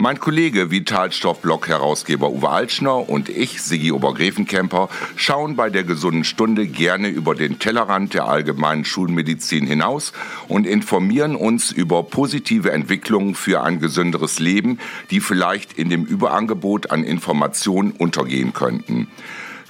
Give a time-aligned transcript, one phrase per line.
[0.00, 7.08] Mein Kollege Vitalstoff-Blog-Herausgeber Uwe Altschner und ich, Sigi Obergräfenkemper, schauen bei der gesunden Stunde gerne
[7.08, 10.12] über den Tellerrand der allgemeinen Schulmedizin hinaus
[10.46, 14.78] und informieren uns über positive Entwicklungen für ein gesünderes Leben,
[15.10, 19.08] die vielleicht in dem Überangebot an Informationen untergehen könnten.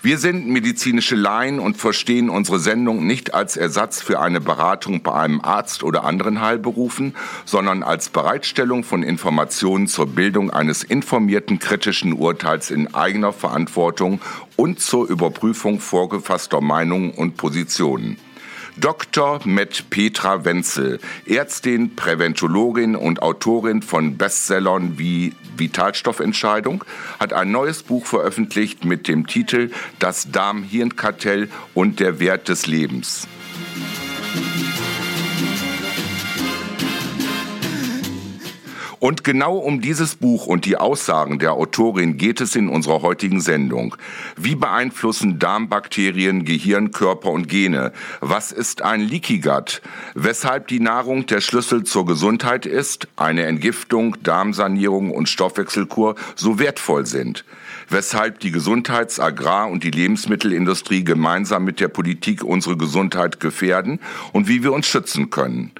[0.00, 5.12] Wir sind medizinische Laien und verstehen unsere Sendung nicht als Ersatz für eine Beratung bei
[5.12, 12.12] einem Arzt oder anderen Heilberufen, sondern als Bereitstellung von Informationen zur Bildung eines informierten kritischen
[12.12, 14.20] Urteils in eigener Verantwortung
[14.54, 18.18] und zur Überprüfung vorgefasster Meinungen und Positionen.
[18.80, 19.40] Dr.
[19.44, 26.84] Met Petra Wenzel, Ärztin, Präventologin und Autorin von Bestsellern wie Vitalstoffentscheidung,
[27.18, 33.26] hat ein neues Buch veröffentlicht mit dem Titel Das Darm-Hirn-Kartell und der Wert des Lebens.
[39.00, 43.40] Und genau um dieses Buch und die Aussagen der Autorin geht es in unserer heutigen
[43.40, 43.96] Sendung.
[44.36, 47.92] Wie beeinflussen Darmbakterien Gehirn, Körper und Gene?
[48.20, 49.82] Was ist ein Leaky Gut?
[50.14, 57.06] Weshalb die Nahrung der Schlüssel zur Gesundheit ist, eine Entgiftung, Darmsanierung und Stoffwechselkur so wertvoll
[57.06, 57.44] sind?
[57.88, 64.00] Weshalb die Gesundheits-, Agrar- und die Lebensmittelindustrie gemeinsam mit der Politik unsere Gesundheit gefährden
[64.32, 65.72] und wie wir uns schützen können?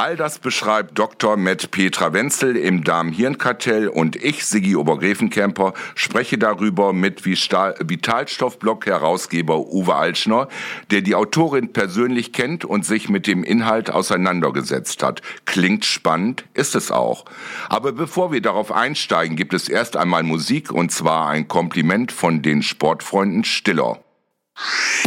[0.00, 1.36] All das beschreibt Dr.
[1.36, 10.46] Matt Petra Wenzel im Darm-Hirn-Kartell und ich, Sigi Obergräfenkemper, spreche darüber mit Vitalstoff-Blog-Herausgeber Uwe Altschner,
[10.92, 15.20] der die Autorin persönlich kennt und sich mit dem Inhalt auseinandergesetzt hat.
[15.46, 17.24] Klingt spannend, ist es auch.
[17.68, 22.40] Aber bevor wir darauf einsteigen, gibt es erst einmal Musik und zwar ein Kompliment von
[22.40, 23.98] den Sportfreunden Stiller.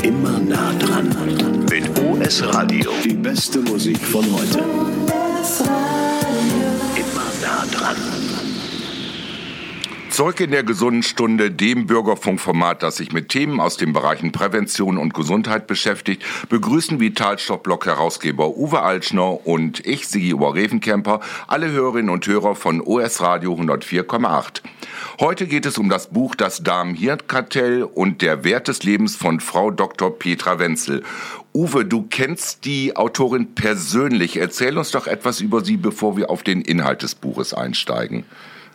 [0.03, 1.65] Immer nah dran.
[1.69, 2.91] Mit OS Radio.
[3.03, 4.59] Die beste Musik von heute.
[6.95, 7.97] Immer nah dran.
[10.11, 14.97] Zurück in der gesunden Stunde, dem Bürgerfunkformat, das sich mit Themen aus den Bereichen Prävention
[14.97, 22.55] und Gesundheit beschäftigt, begrüßen Vitalstoff-Blog-Herausgeber Uwe Altschner und ich, Sigi Oberrevenkemper, alle Hörerinnen und Hörer
[22.55, 24.61] von OS Radio 104,8.
[25.19, 29.71] Heute geht es um das Buch Das Darm-Hirn-Kartell und der Wert des Lebens von Frau
[29.71, 30.17] Dr.
[30.17, 31.03] Petra Wenzel.
[31.53, 34.37] Uwe, du kennst die Autorin persönlich.
[34.37, 38.23] Erzähl uns doch etwas über sie, bevor wir auf den Inhalt des Buches einsteigen.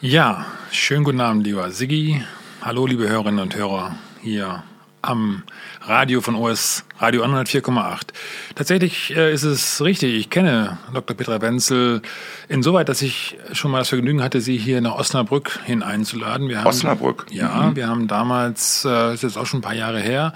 [0.00, 2.22] Ja, schönen guten Abend, lieber Siggi.
[2.60, 4.62] Hallo, liebe Hörerinnen und Hörer hier
[5.02, 5.42] am
[5.82, 8.08] Radio von OS Radio 104,8.
[8.54, 11.16] Tatsächlich äh, ist es richtig, ich kenne Dr.
[11.16, 12.02] Petra Wenzel
[12.48, 16.48] insoweit, dass ich schon mal das Vergnügen hatte, sie hier nach Osnabrück hin einzuladen.
[16.48, 17.26] Wir haben, Osnabrück?
[17.30, 17.76] Ja, mhm.
[17.76, 20.32] wir haben damals, äh, ist jetzt auch schon ein paar Jahre her,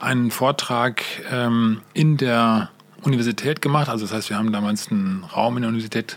[0.00, 2.70] einen Vortrag ähm, in der
[3.02, 3.88] Universität gemacht.
[3.88, 6.16] Also das heißt, wir haben damals einen Raum in der Universität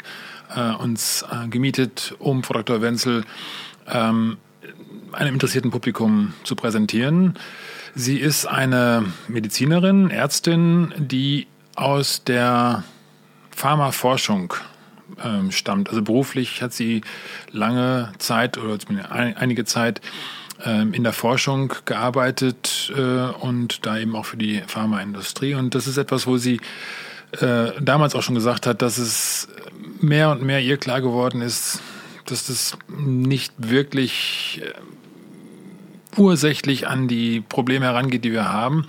[0.56, 2.82] äh, uns gemietet, um Frau Dr.
[2.82, 3.24] Wenzel
[3.88, 4.38] ähm,
[5.14, 7.36] einem interessierten Publikum zu präsentieren.
[7.96, 12.84] Sie ist eine Medizinerin, Ärztin, die aus der
[13.52, 14.54] Pharmaforschung
[15.24, 15.90] ähm, stammt.
[15.90, 17.02] Also beruflich hat sie
[17.52, 20.02] lange Zeit oder zumindest einige Zeit
[20.64, 25.56] ähm, in der Forschung gearbeitet äh, und da eben auch für die Pharmaindustrie.
[25.56, 26.60] Und das ist etwas, wo sie
[27.40, 29.48] äh, damals auch schon gesagt hat, dass es
[30.02, 31.82] mehr und mehr ihr klar geworden ist,
[32.26, 34.72] dass das nicht wirklich äh,
[36.20, 38.86] ursächlich an die Probleme herangeht, die wir haben.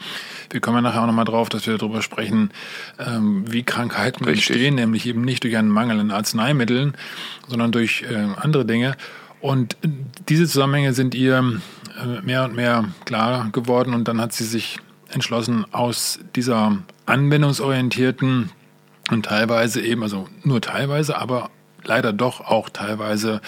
[0.50, 2.50] Wir kommen ja nachher auch nochmal drauf, dass wir darüber sprechen,
[2.98, 4.50] ähm, wie Krankheiten Richtig.
[4.50, 6.96] entstehen, nämlich eben nicht durch einen Mangel an Arzneimitteln,
[7.48, 8.96] sondern durch äh, andere Dinge.
[9.40, 9.76] Und
[10.28, 11.60] diese Zusammenhänge sind ihr
[12.22, 18.50] mehr und mehr klar geworden und dann hat sie sich entschlossen, aus dieser anwendungsorientierten
[19.10, 21.50] und teilweise eben, also nur teilweise, aber
[21.82, 23.40] leider doch auch teilweise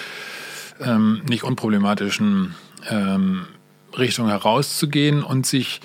[0.80, 2.54] ähm, nicht unproblematischen
[2.90, 3.46] ähm,
[3.98, 5.80] Richtung herauszugehen und sich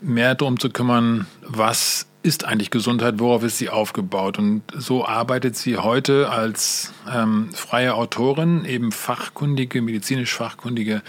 [0.00, 4.38] mehr darum zu kümmern, was ist eigentlich Gesundheit, worauf ist sie aufgebaut.
[4.38, 11.02] Und so arbeitet sie heute als ähm, freie Autorin, eben fachkundige, medizinisch fachkundige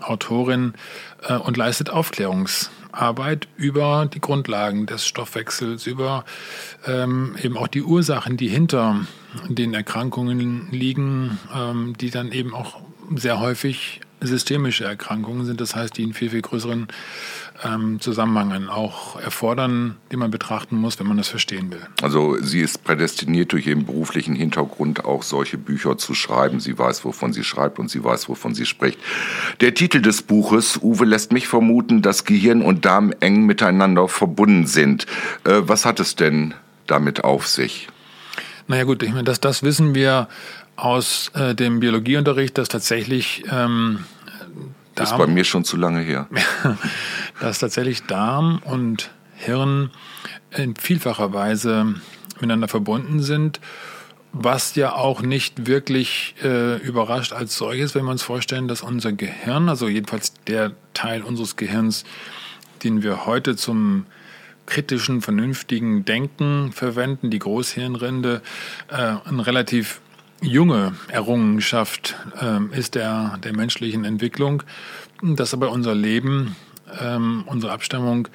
[0.00, 0.74] Autorin
[1.28, 6.24] äh, und leistet Aufklärungs- Arbeit über die Grundlagen des Stoffwechsels, über
[6.86, 9.06] ähm, eben auch die Ursachen, die hinter
[9.48, 12.80] den Erkrankungen liegen, ähm, die dann eben auch
[13.14, 16.88] sehr häufig systemische Erkrankungen sind, das heißt, die einen viel, viel größeren
[17.64, 21.80] ähm, Zusammenhang auch erfordern, den man betrachten muss, wenn man das verstehen will.
[22.02, 26.60] Also sie ist prädestiniert durch ihren beruflichen Hintergrund auch solche Bücher zu schreiben.
[26.60, 28.98] Sie weiß, wovon sie schreibt und sie weiß, wovon sie spricht.
[29.60, 34.66] Der Titel des Buches, Uwe, lässt mich vermuten, dass Gehirn und Darm eng miteinander verbunden
[34.66, 35.06] sind.
[35.44, 36.54] Äh, was hat es denn
[36.86, 37.88] damit auf sich?
[38.70, 40.28] Naja gut, ich meine, das, das wissen wir
[40.76, 44.04] aus äh, dem Biologieunterricht, dass tatsächlich ähm,
[44.94, 46.28] Darm, ist bei mir schon zu lange her.
[47.40, 49.90] dass tatsächlich Darm und Hirn
[50.56, 51.96] in vielfacher Weise
[52.34, 53.58] miteinander verbunden sind,
[54.32, 59.10] was ja auch nicht wirklich äh, überrascht als solches, wenn wir uns vorstellen, dass unser
[59.10, 62.04] Gehirn, also jedenfalls der Teil unseres Gehirns,
[62.84, 64.06] den wir heute zum
[64.66, 68.42] kritischen, vernünftigen Denken verwenden, die Großhirnrinde,
[68.88, 70.00] äh, ein relativ
[70.42, 74.62] junge Errungenschaft ähm, ist der, der menschlichen Entwicklung,
[75.22, 76.56] dass aber unser Leben,
[77.00, 78.28] ähm, unsere Abstammung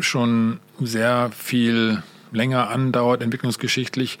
[0.00, 2.02] schon sehr viel
[2.32, 4.18] länger andauert, entwicklungsgeschichtlich,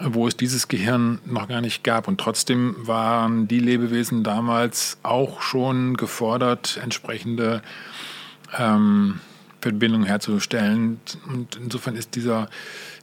[0.00, 2.08] wo es dieses Gehirn noch gar nicht gab.
[2.08, 7.62] Und trotzdem waren die Lebewesen damals auch schon gefordert, entsprechende
[8.56, 9.20] ähm,
[9.62, 11.00] Verbindungen herzustellen.
[11.26, 12.48] Und insofern ist dieser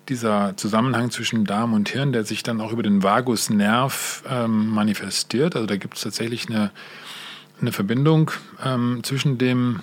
[0.09, 5.55] dieser Zusammenhang zwischen Darm und Hirn, der sich dann auch über den Vagusnerv ähm, manifestiert.
[5.55, 6.71] Also da gibt es tatsächlich eine,
[7.61, 8.31] eine Verbindung
[8.65, 9.81] ähm, zwischen dem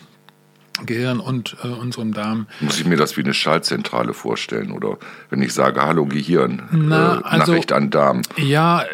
[0.85, 2.47] Gehirn und äh, unserem Darm.
[2.61, 4.99] Muss ich mir das wie eine Schaltzentrale vorstellen oder
[5.31, 8.23] wenn ich sage Hallo Gehirn, Na, äh, also, Nachricht an Darm?
[8.37, 8.85] Ja,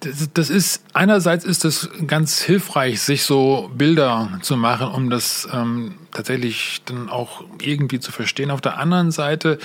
[0.00, 5.48] das, das, ist einerseits ist es ganz hilfreich, sich so Bilder zu machen, um das
[5.52, 8.50] ähm, tatsächlich dann auch irgendwie zu verstehen.
[8.50, 9.58] Auf der anderen Seite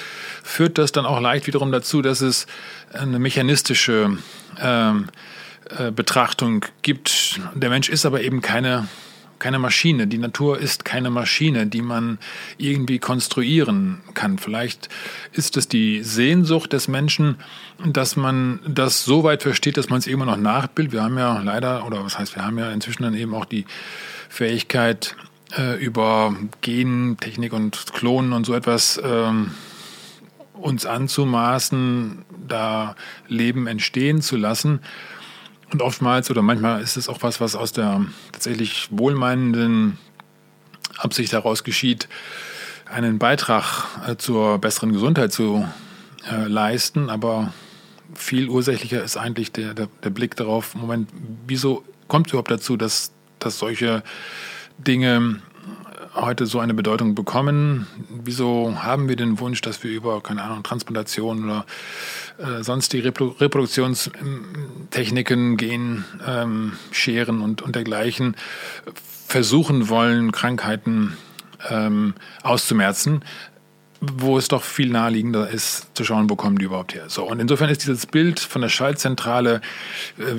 [0.44, 2.48] führt das dann auch leicht wiederum dazu, dass es
[2.94, 4.18] eine mechanistische
[4.60, 5.08] ähm,
[5.78, 7.40] äh, Betrachtung gibt.
[7.56, 8.88] Der Mensch ist aber eben keine
[9.46, 10.08] keine Maschine.
[10.08, 12.18] Die Natur ist keine Maschine, die man
[12.58, 14.40] irgendwie konstruieren kann.
[14.40, 14.90] Vielleicht
[15.34, 17.36] ist es die Sehnsucht des Menschen,
[17.86, 20.94] dass man das so weit versteht, dass man es immer noch nachbildet.
[20.94, 23.66] Wir haben ja leider, oder was heißt, wir haben ja inzwischen dann eben auch die
[24.30, 25.16] Fähigkeit,
[25.56, 29.52] äh, über Gentechnik und Klonen und so etwas ähm,
[30.54, 32.96] uns anzumaßen, da
[33.28, 34.80] Leben entstehen zu lassen.
[35.76, 39.98] Und oftmals oder manchmal ist es auch was, was aus der tatsächlich wohlmeinenden
[40.96, 42.08] Absicht heraus geschieht,
[42.86, 45.68] einen Beitrag äh, zur besseren Gesundheit zu
[46.32, 47.10] äh, leisten.
[47.10, 47.52] Aber
[48.14, 51.10] viel ursächlicher ist eigentlich der, der, der, Blick darauf, Moment,
[51.46, 54.02] wieso kommt es überhaupt dazu, dass, dass solche
[54.78, 55.42] Dinge
[56.14, 57.88] heute so eine Bedeutung bekommen?
[58.10, 61.66] Wieso haben wir den Wunsch, dass wir über, keine Ahnung, Transplantation oder
[62.38, 68.38] äh, sonst die Repro Reproduktionstechniken, Gen, ähm, Scheren und, und dergleichen
[69.28, 71.18] versuchen wollen, Krankheiten
[71.70, 73.24] ähm, auszumerzen?
[74.02, 77.06] wo es doch viel naheliegender ist, zu schauen, wo kommen die überhaupt her.
[77.08, 79.62] So, und insofern ist dieses Bild von der Schaltzentrale
[80.18, 80.36] äh,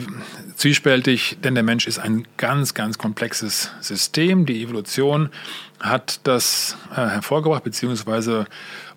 [0.54, 4.46] zwiespältig, denn der Mensch ist ein ganz, ganz komplexes System.
[4.46, 5.30] Die Evolution
[5.80, 8.46] hat das äh, hervorgebracht, beziehungsweise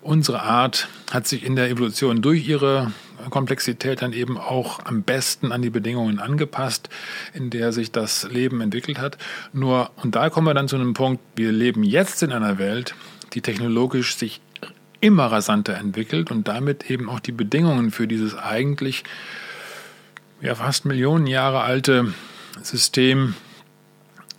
[0.02, 2.92] unsere Art hat sich in der Evolution durch ihre
[3.28, 6.88] Komplexität dann eben auch am besten an die Bedingungen angepasst,
[7.34, 9.18] in der sich das Leben entwickelt hat.
[9.52, 12.94] Nur, und da kommen wir dann zu einem Punkt, wir leben jetzt in einer Welt,
[13.34, 14.40] die technologisch sich
[15.00, 19.04] immer rasanter entwickelt und damit eben auch die Bedingungen für dieses eigentlich
[20.40, 22.12] ja, fast Millionen Jahre alte
[22.62, 23.34] System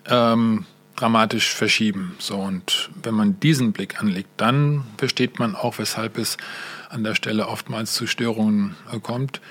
[0.07, 0.65] ähm,
[1.01, 2.15] dramatisch verschieben.
[2.19, 6.37] So, und wenn man diesen Blick anlegt, dann versteht man auch, weshalb es
[6.89, 9.41] an der Stelle oftmals zu Störungen äh, kommt,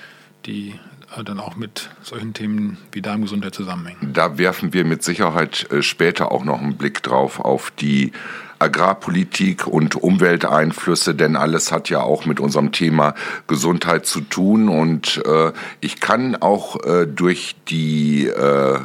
[0.45, 0.75] die
[1.17, 4.13] äh, dann auch mit solchen Themen wie Darmgesundheit zusammenhängen.
[4.13, 8.13] Da werfen wir mit Sicherheit äh, später auch noch einen Blick drauf auf die
[8.59, 13.13] Agrarpolitik und Umwelteinflüsse, denn alles hat ja auch mit unserem Thema
[13.47, 14.69] Gesundheit zu tun.
[14.69, 18.79] Und äh, ich kann auch äh, durch die äh,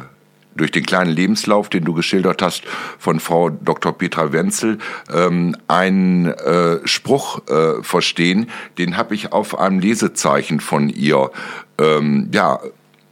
[0.57, 2.63] durch den kleinen Lebenslauf, den du geschildert hast
[2.97, 3.97] von Frau Dr.
[3.97, 4.79] Petra Wenzel,
[5.13, 11.31] ähm, einen äh, Spruch äh, verstehen, den habe ich auf einem Lesezeichen von ihr
[11.79, 12.59] ähm, ja,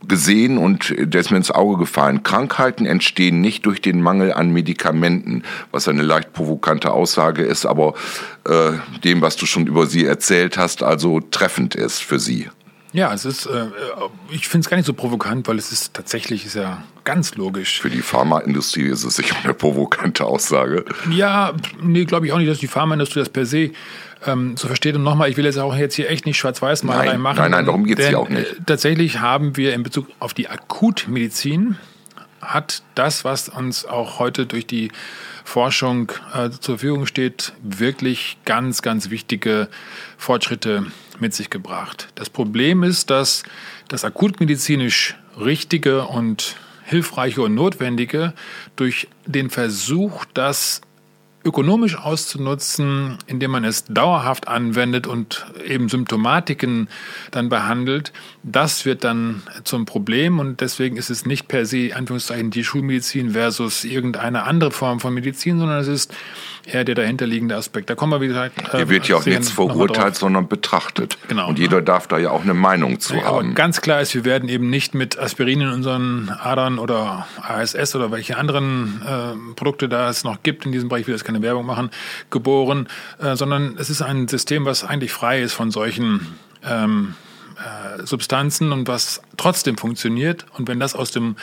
[0.08, 2.24] gesehen und der ist mir ins Auge gefallen.
[2.24, 7.94] Krankheiten entstehen nicht durch den Mangel an Medikamenten, was eine leicht provokante Aussage ist, aber
[8.48, 8.74] äh,
[9.04, 12.48] dem, was du schon über sie erzählt hast, also treffend ist für sie.
[12.96, 13.66] Ja, es ist, äh,
[14.32, 17.82] ich finde es gar nicht so provokant, weil es ist tatsächlich ist ja ganz logisch.
[17.82, 20.86] Für die Pharmaindustrie ist es sicher eine provokante Aussage.
[21.12, 23.72] Ja, nee, glaube ich auch nicht, dass die Pharmaindustrie das per se
[24.25, 24.96] ähm, so versteht.
[24.96, 27.36] Und nochmal, ich will jetzt auch jetzt hier echt nicht Schwarz-Weiß-Malerei machen.
[27.36, 28.50] Nein, nein, darum geht es ja auch nicht.
[28.50, 31.75] Äh, tatsächlich haben wir in Bezug auf die Akutmedizin
[32.42, 34.92] hat das, was uns auch heute durch die
[35.44, 39.68] Forschung äh, zur Verfügung steht, wirklich ganz, ganz wichtige
[40.18, 40.86] Fortschritte
[41.22, 42.10] mit sich gebracht.
[42.15, 43.43] Das Problem ist, dass
[43.88, 48.34] das akutmedizinisch Richtige und Hilfreiche und Notwendige
[48.75, 50.81] durch den Versuch, das
[51.45, 56.89] ökonomisch auszunutzen, indem man es dauerhaft anwendet und eben Symptomatiken
[57.29, 62.50] dann behandelt, das wird dann zum Problem und deswegen ist es nicht per se, Anführungszeichen,
[62.50, 66.13] die Schulmedizin versus irgendeine andere Form von Medizin, sondern es ist
[66.65, 67.89] eher der dahinterliegende Aspekt.
[67.89, 68.57] Da kommen wir, wie gesagt.
[68.74, 71.17] Äh, Hier wird ja auch nichts verurteilt, sondern betrachtet.
[71.27, 71.48] Genau.
[71.48, 73.48] Und jeder darf da ja auch eine Meinung zu ja, haben.
[73.48, 77.95] Aber ganz klar ist, wir werden eben nicht mit Aspirin in unseren Adern oder ASS
[77.95, 81.25] oder welche anderen äh, Produkte da es noch gibt in diesem Bereich, ich will jetzt
[81.25, 81.89] keine Werbung machen,
[82.29, 82.88] geboren,
[83.19, 86.36] äh, sondern es ist ein System, was eigentlich frei ist von solchen
[86.67, 87.15] ähm,
[87.58, 90.46] äh, Substanzen und was trotzdem funktioniert.
[90.58, 91.36] Und wenn das aus dem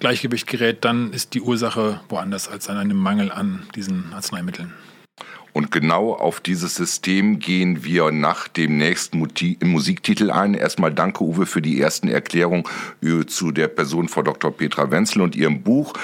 [0.00, 4.72] Gleichgewicht gerät, dann ist die Ursache woanders als an einem Mangel an diesen Arzneimitteln.
[5.52, 9.18] Und genau auf dieses System gehen wir nach dem nächsten
[9.62, 10.54] Musiktitel ein.
[10.54, 12.64] Erstmal danke, Uwe, für die ersten Erklärungen
[13.26, 14.56] zu der Person Frau Dr.
[14.56, 15.94] Petra Wenzel und ihrem Buch.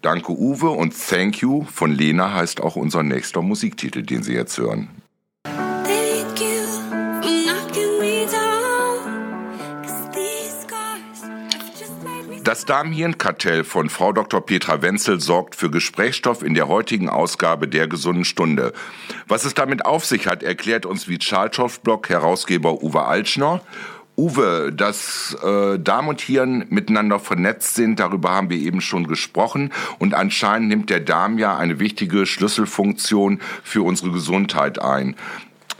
[0.00, 4.56] Danke, Uwe, und Thank You von Lena heißt auch unser nächster Musiktitel, den Sie jetzt
[4.56, 4.88] hören.
[12.46, 14.40] Das Darmhirnkartell von Frau Dr.
[14.40, 18.72] Petra Wenzel sorgt für Gesprächsstoff in der heutigen Ausgabe der Gesunden Stunde.
[19.26, 23.62] Was es damit auf sich hat, erklärt uns wie Charleshoff-Blog Herausgeber Uwe Altschner.
[24.16, 29.72] Uwe, dass äh, Darm und Hirn miteinander vernetzt sind, darüber haben wir eben schon gesprochen.
[29.98, 35.16] Und anscheinend nimmt der Darm ja eine wichtige Schlüsselfunktion für unsere Gesundheit ein.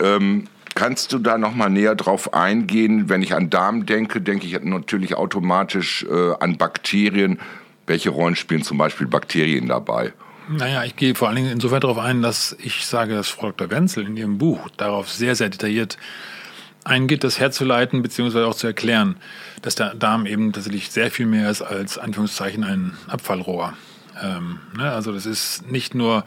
[0.01, 3.09] Ähm, Kannst du da noch mal näher drauf eingehen?
[3.09, 7.39] Wenn ich an Darm denke, denke ich natürlich automatisch äh, an Bakterien.
[7.87, 10.13] Welche Rollen spielen zum Beispiel Bakterien dabei?
[10.47, 13.71] Naja, ich gehe vor allen Dingen insofern darauf ein, dass ich sage, dass Frau Dr.
[13.71, 15.97] Wenzel in ihrem Buch darauf sehr, sehr detailliert
[16.83, 18.43] eingeht, das herzuleiten bzw.
[18.43, 19.15] auch zu erklären,
[19.63, 23.73] dass der Darm eben tatsächlich sehr viel mehr ist als Anführungszeichen ein Abfallrohr.
[24.21, 24.91] Ähm, ne?
[24.91, 26.25] Also das ist nicht nur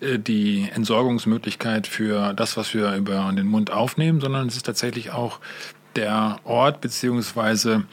[0.00, 5.10] äh, die Entsorgungsmöglichkeit für das, was wir über den Mund aufnehmen, sondern es ist tatsächlich
[5.10, 5.40] auch
[5.96, 7.84] der Ort beziehungsweise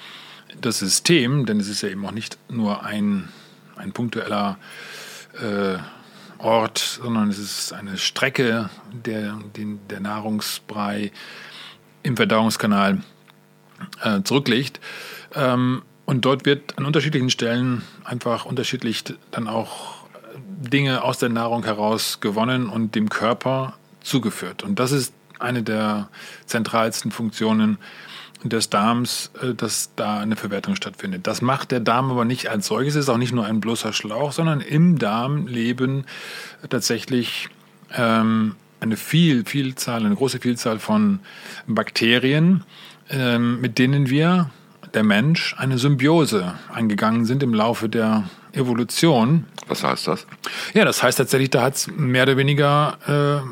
[0.59, 3.29] das System, denn es ist ja eben auch nicht nur ein,
[3.75, 4.57] ein punktueller
[5.41, 5.77] äh,
[6.39, 11.11] Ort, sondern es ist eine Strecke, der der Nahrungsbrei
[12.01, 13.01] im Verdauungskanal
[14.03, 14.79] äh, zurücklegt.
[15.35, 19.97] Ähm, und dort wird an unterschiedlichen Stellen einfach unterschiedlich dann auch
[20.59, 24.63] Dinge aus der Nahrung heraus gewonnen und dem Körper zugeführt.
[24.63, 26.09] Und das ist eine der
[26.47, 27.77] zentralsten Funktionen
[28.43, 31.27] des Darms, äh, dass da eine Verwertung stattfindet.
[31.27, 33.93] Das macht der Darm aber nicht als solches, es ist auch nicht nur ein bloßer
[33.93, 36.05] Schlauch, sondern im Darm leben
[36.71, 37.49] tatsächlich
[37.95, 41.19] ähm, eine viel, Vielzahl, eine große Vielzahl von
[41.67, 42.63] Bakterien,
[43.11, 44.49] ähm, mit denen wir
[44.93, 49.45] der Mensch eine Symbiose eingegangen sind im Laufe der Evolution.
[49.67, 50.25] Was heißt das?
[50.73, 53.47] Ja, das heißt tatsächlich, da hat es mehr oder weniger äh,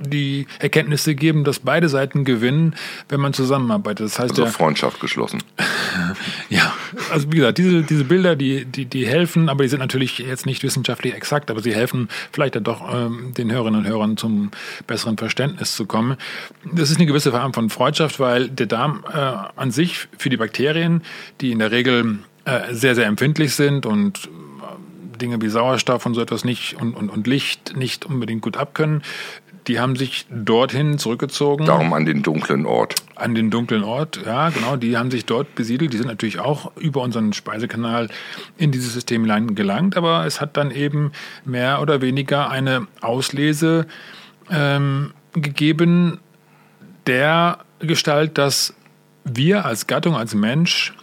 [0.00, 2.74] die Erkenntnisse geben, dass beide Seiten gewinnen,
[3.08, 4.06] wenn man zusammenarbeitet.
[4.06, 5.42] Das heißt also ja, Freundschaft geschlossen.
[6.50, 6.72] ja,
[7.12, 10.46] also wie gesagt, diese, diese Bilder, die, die, die helfen, aber die sind natürlich jetzt
[10.46, 14.50] nicht wissenschaftlich exakt, aber sie helfen vielleicht dann doch ähm, den Hörerinnen und Hörern zum
[14.86, 16.16] besseren Verständnis zu kommen.
[16.72, 20.36] Das ist eine gewisse Form von Freundschaft, weil der Darm äh, an sich für die
[20.36, 21.02] Bakterien,
[21.40, 26.14] die in der Regel äh, sehr, sehr empfindlich sind und äh, Dinge wie Sauerstoff und
[26.14, 29.02] so etwas nicht und, und, und Licht nicht unbedingt gut abkönnen,
[29.66, 31.66] die haben sich dorthin zurückgezogen.
[31.66, 32.96] Darum an den dunklen Ort.
[33.14, 34.76] An den dunklen Ort, ja, genau.
[34.76, 35.92] Die haben sich dort besiedelt.
[35.92, 38.08] Die sind natürlich auch über unseren Speisekanal
[38.56, 39.24] in dieses System
[39.54, 41.12] gelangt, aber es hat dann eben
[41.44, 43.86] mehr oder weniger eine Auslese
[44.50, 46.18] ähm, gegeben,
[47.06, 48.74] der Gestalt, dass
[49.24, 50.94] wir als Gattung, als Mensch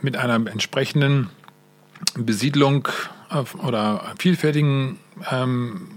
[0.00, 1.30] mit einer entsprechenden
[2.14, 2.88] Besiedlung
[3.62, 4.98] oder vielfältigen
[5.30, 5.88] ähm,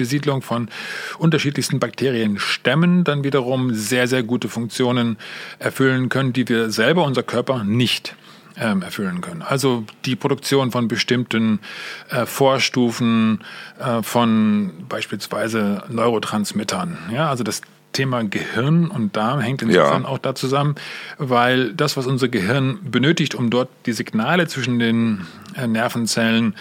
[0.00, 0.70] Besiedlung von
[1.18, 5.18] unterschiedlichsten Bakterienstämmen dann wiederum sehr, sehr gute Funktionen
[5.58, 8.16] erfüllen können, die wir selber, unser Körper, nicht
[8.56, 9.42] ähm, erfüllen können.
[9.42, 11.60] Also die Produktion von bestimmten
[12.08, 13.44] äh, Vorstufen
[13.78, 16.96] äh, von beispielsweise Neurotransmittern.
[17.12, 17.60] Ja, also das
[17.92, 20.08] Thema Gehirn und Darm hängt insofern ja.
[20.08, 20.76] auch da zusammen,
[21.18, 25.26] weil das, was unser Gehirn benötigt, um dort die Signale zwischen den
[25.56, 26.54] äh, Nervenzellen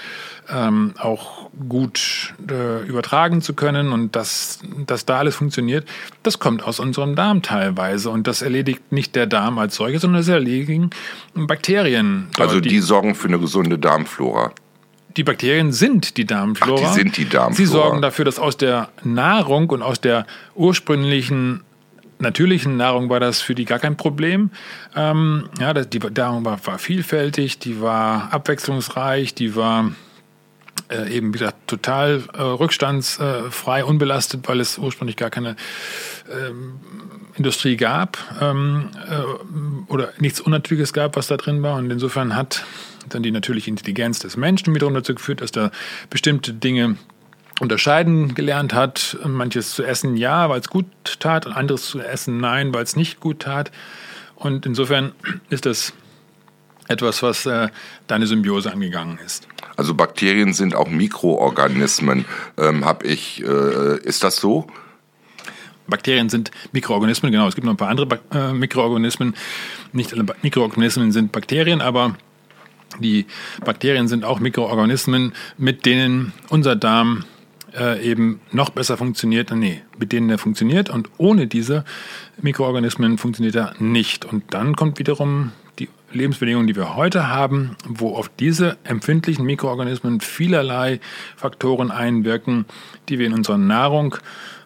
[0.52, 5.88] ähm, auch gut äh, übertragen zu können und dass, dass da alles funktioniert,
[6.24, 8.10] das kommt aus unserem Darm teilweise.
[8.10, 10.90] Und das erledigt nicht der Darm als solche, sondern es erledigen
[11.36, 12.28] Bakterien.
[12.38, 14.52] Also die, die sorgen für eine gesunde Darmflora
[15.18, 16.82] die Bakterien sind die Darmflora.
[16.82, 17.56] Ach, die sind die Darmflora.
[17.56, 20.26] Sie sorgen dafür, dass aus der Nahrung und aus der
[20.56, 21.62] ursprünglichen
[22.20, 24.52] natürlichen Nahrung war das für die gar kein Problem.
[24.96, 29.92] Ähm, ja, die Nahrung war, war, vielfältig, die war abwechslungsreich, die war
[30.90, 35.56] äh, eben, wie gesagt, total äh, rückstandsfrei, unbelastet, weil es ursprünglich gar keine
[36.32, 36.80] ähm,
[37.36, 41.78] Industrie gab ähm, äh, oder nichts Unnatürliches gab, was da drin war.
[41.78, 42.66] Und insofern hat
[43.08, 45.72] dann die natürliche Intelligenz des Menschen wiederum dazu geführt, dass da
[46.10, 46.98] bestimmte Dinge
[47.60, 49.18] unterscheiden gelernt hat.
[49.26, 50.86] Manches zu essen ja, weil es gut
[51.20, 53.72] tat, und anderes zu essen nein, weil es nicht gut tat.
[54.36, 55.12] Und insofern
[55.50, 55.94] ist das
[56.88, 57.70] etwas, was äh,
[58.08, 59.48] deine Symbiose angegangen ist.
[59.80, 62.26] Also Bakterien sind auch Mikroorganismen,
[62.58, 63.42] ähm, habe ich.
[63.42, 64.68] Äh, ist das so?
[65.88, 67.48] Bakterien sind Mikroorganismen, genau.
[67.48, 69.36] Es gibt noch ein paar andere äh, Mikroorganismen.
[69.94, 72.18] Nicht alle Mikroorganismen sind Bakterien, aber
[73.00, 73.26] die
[73.64, 77.24] Bakterien sind auch Mikroorganismen, mit denen unser Darm
[77.74, 79.50] äh, eben noch besser funktioniert.
[79.52, 81.86] Nee, mit denen er funktioniert und ohne diese
[82.42, 84.26] Mikroorganismen funktioniert er nicht.
[84.26, 85.54] Und dann kommt wiederum
[86.12, 91.00] Lebensbedingungen, die wir heute haben, wo auf diese empfindlichen Mikroorganismen vielerlei
[91.36, 92.66] Faktoren einwirken,
[93.10, 94.16] die wir in unserer Nahrung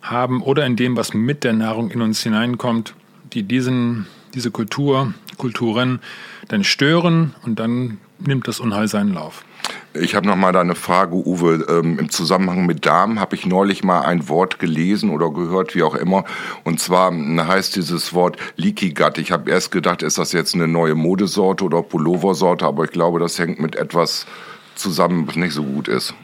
[0.02, 2.96] haben oder in dem, was mit der Nahrung in uns hineinkommt,
[3.34, 6.00] die diesen, diese Kultur, Kulturen
[6.48, 9.46] dann stören und dann nimmt das Unheil seinen Lauf.
[9.94, 11.66] Ich habe noch mal eine Frage, Uwe.
[11.70, 15.84] Ähm, Im Zusammenhang mit Darm habe ich neulich mal ein Wort gelesen oder gehört, wie
[15.84, 16.26] auch immer.
[16.64, 19.20] Und zwar heißt dieses Wort Leaky Gut.
[19.20, 23.20] Ich habe erst gedacht, ist das jetzt eine neue Modesorte oder Pulloversorte, aber ich glaube,
[23.20, 24.26] das hängt mit etwas
[24.74, 26.16] zusammen, was nicht so gut ist.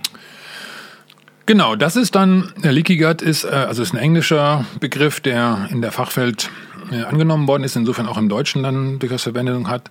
[1.45, 5.67] Genau, das ist dann, der Leaky Gut ist, äh, also ist ein englischer Begriff, der
[5.71, 6.49] in der Fachwelt
[6.91, 9.89] äh, angenommen worden ist, insofern auch im Deutschen dann durchaus Verwendung hat,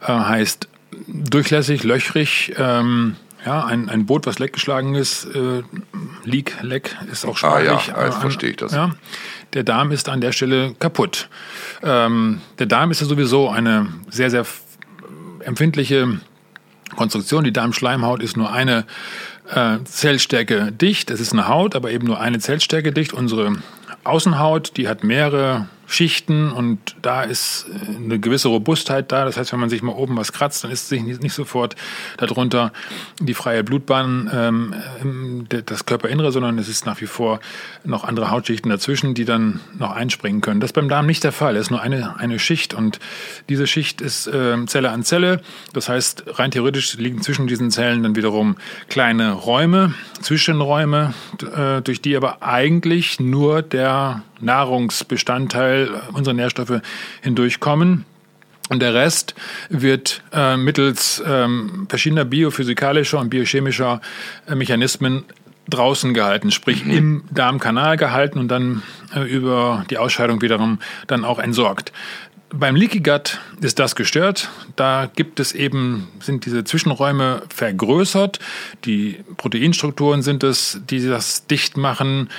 [0.00, 0.68] äh, heißt
[1.06, 2.54] durchlässig, löchrig.
[2.56, 5.62] Ähm, ja, ein, ein Boot, was leckgeschlagen ist, äh,
[6.24, 7.70] Leak, Leck, ist auch sprachlich.
[7.70, 8.72] Ah ja, jetzt äh, verstehe ich das.
[8.72, 8.90] Ja,
[9.52, 11.28] der Darm ist an der Stelle kaputt.
[11.82, 14.44] Ähm, der Darm ist ja sowieso eine sehr, sehr
[15.40, 16.20] empfindliche
[16.96, 17.44] Konstruktion.
[17.44, 18.84] Die Darmschleimhaut ist nur eine
[19.54, 21.10] äh, Zellstärke dicht.
[21.10, 23.12] Es ist eine Haut, aber eben nur eine Zellstärke dicht.
[23.12, 23.56] Unsere
[24.02, 29.24] Außenhaut, die hat mehrere Schichten und da ist äh, eine gewisse Robustheit da.
[29.24, 31.76] Das heißt, wenn man sich mal oben was kratzt, dann ist sich nicht sofort
[32.16, 32.72] darunter
[33.20, 37.40] die freie Blutbahn, ähm, das Körperinnere, sondern es ist nach wie vor
[37.84, 40.60] noch andere Hautschichten dazwischen, die dann noch einspringen können.
[40.60, 41.56] Das ist beim Darm nicht der Fall.
[41.56, 42.98] Es ist nur eine, eine Schicht und
[43.48, 45.40] diese Schicht ist äh, Zelle an Zelle.
[45.72, 48.56] Das heißt, rein theoretisch liegen zwischen diesen Zellen dann wiederum
[48.88, 51.14] kleine Räume, Zwischenräume,
[51.54, 56.80] äh, durch die aber eigentlich nur der Nahrungsbestandteil unserer Nährstoffe
[57.22, 58.04] hindurchkommen.
[58.68, 59.34] Und der Rest
[59.68, 64.00] wird äh, mittels ähm, verschiedener biophysikalischer und biochemischer
[64.48, 65.24] äh, Mechanismen
[65.68, 66.90] draußen gehalten, sprich mhm.
[66.90, 68.82] im Darmkanal gehalten und dann
[69.14, 71.92] äh, über die Ausscheidung wiederum dann auch entsorgt.
[72.58, 74.48] Beim Leaky Gut ist das gestört.
[74.76, 78.38] Da gibt es eben, sind diese Zwischenräume vergrößert.
[78.84, 82.30] Die Proteinstrukturen sind es, die das dicht machen.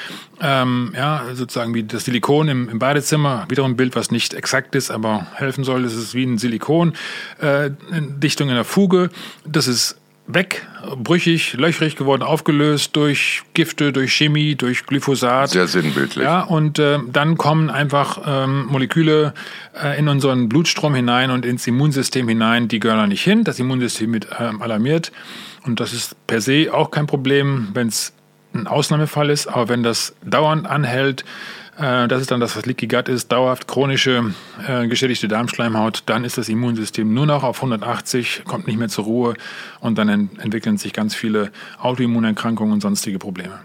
[0.41, 3.45] Ähm, ja, sozusagen wie das Silikon im, im Badezimmer.
[3.49, 5.85] Wiederum ein Bild, was nicht exakt ist, aber helfen soll.
[5.85, 6.93] Es ist wie ein Silikon.
[7.39, 9.09] Äh, Dichtung in der Fuge.
[9.45, 9.97] Das ist
[10.27, 15.49] weg, brüchig, löchrig geworden, aufgelöst durch Gifte, durch Chemie, durch Glyphosat.
[15.49, 16.23] Sehr sinnbildlich.
[16.23, 19.33] Ja, und äh, dann kommen einfach ähm, Moleküle
[19.81, 22.67] äh, in unseren Blutstrom hinein und ins Immunsystem hinein.
[22.67, 23.43] Die gehören da nicht hin.
[23.43, 25.11] Das Immunsystem wird ähm, alarmiert.
[25.65, 28.13] Und das ist per se auch kein Problem, wenn es
[28.53, 29.47] ein Ausnahmefall ist.
[29.47, 31.23] Aber wenn das dauernd anhält,
[31.77, 34.33] das ist dann das, was Leaky Gut ist, dauerhaft chronische
[34.67, 36.03] äh, geschädigte Darmschleimhaut.
[36.07, 39.33] Dann ist das Immunsystem nur noch auf 180, kommt nicht mehr zur Ruhe
[39.79, 43.59] und dann ent entwickeln sich ganz viele Autoimmunerkrankungen und sonstige Probleme.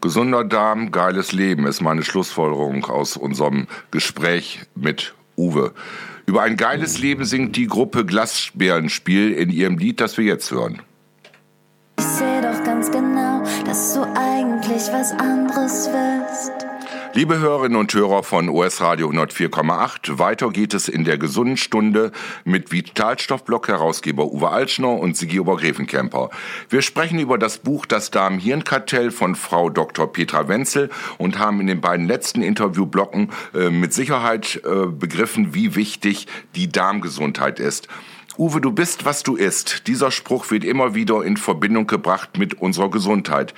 [0.00, 5.72] Gesunder Darm, geiles Leben ist meine Schlussfolgerung aus unserem Gespräch mit Uwe.
[6.26, 10.82] Über ein geiles Leben singt die Gruppe Glasbärenspiel in ihrem Lied, das wir jetzt hören.
[11.98, 16.65] Ich sehe doch ganz genau, dass du eigentlich was anderes willst.
[17.16, 22.12] Liebe Hörerinnen und Hörer von OS Radio 104,8, weiter geht es in der gesunden Stunde
[22.44, 26.28] mit Vitalstoffblock-Herausgeber Uwe Altschner und Sigi Obergräfenkemper.
[26.68, 30.12] Wir sprechen über das Buch Das Darm-Hirn-Kartell von Frau Dr.
[30.12, 35.74] Petra Wenzel und haben in den beiden letzten Interviewblocken äh, mit Sicherheit äh, begriffen, wie
[35.74, 37.88] wichtig die Darmgesundheit ist.
[38.36, 39.86] Uwe, du bist, was du isst.
[39.86, 43.54] Dieser Spruch wird immer wieder in Verbindung gebracht mit unserer Gesundheit.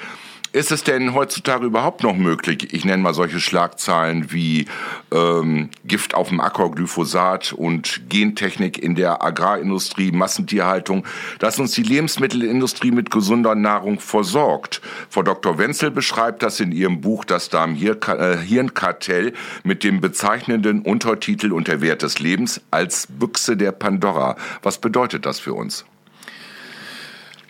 [0.52, 4.64] Ist es denn heutzutage überhaupt noch möglich, ich nenne mal solche Schlagzeilen wie
[5.12, 11.04] ähm, Gift auf dem Acker, Glyphosat und Gentechnik in der Agrarindustrie, Massentierhaltung,
[11.38, 14.80] dass uns die Lebensmittelindustrie mit gesunder Nahrung versorgt?
[15.10, 15.58] Frau Dr.
[15.58, 19.34] Wenzel beschreibt das in ihrem Buch Das Darm-Hirnkartell
[19.64, 24.36] mit dem bezeichnenden Untertitel Und der Wert des Lebens als Büchse der Pandora.
[24.62, 25.84] Was bedeutet das für uns?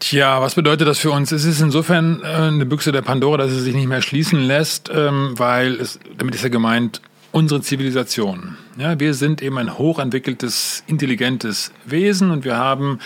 [0.01, 1.33] Tja, was bedeutet das für uns?
[1.33, 4.91] Es ist insofern äh, eine Büchse der Pandora, dass es sich nicht mehr schließen lässt,
[4.95, 7.01] ähm, weil es, damit ist ja gemeint,
[7.33, 8.57] unsere Zivilisation.
[8.79, 13.01] Ja, wir sind eben ein hochentwickeltes, intelligentes Wesen und wir haben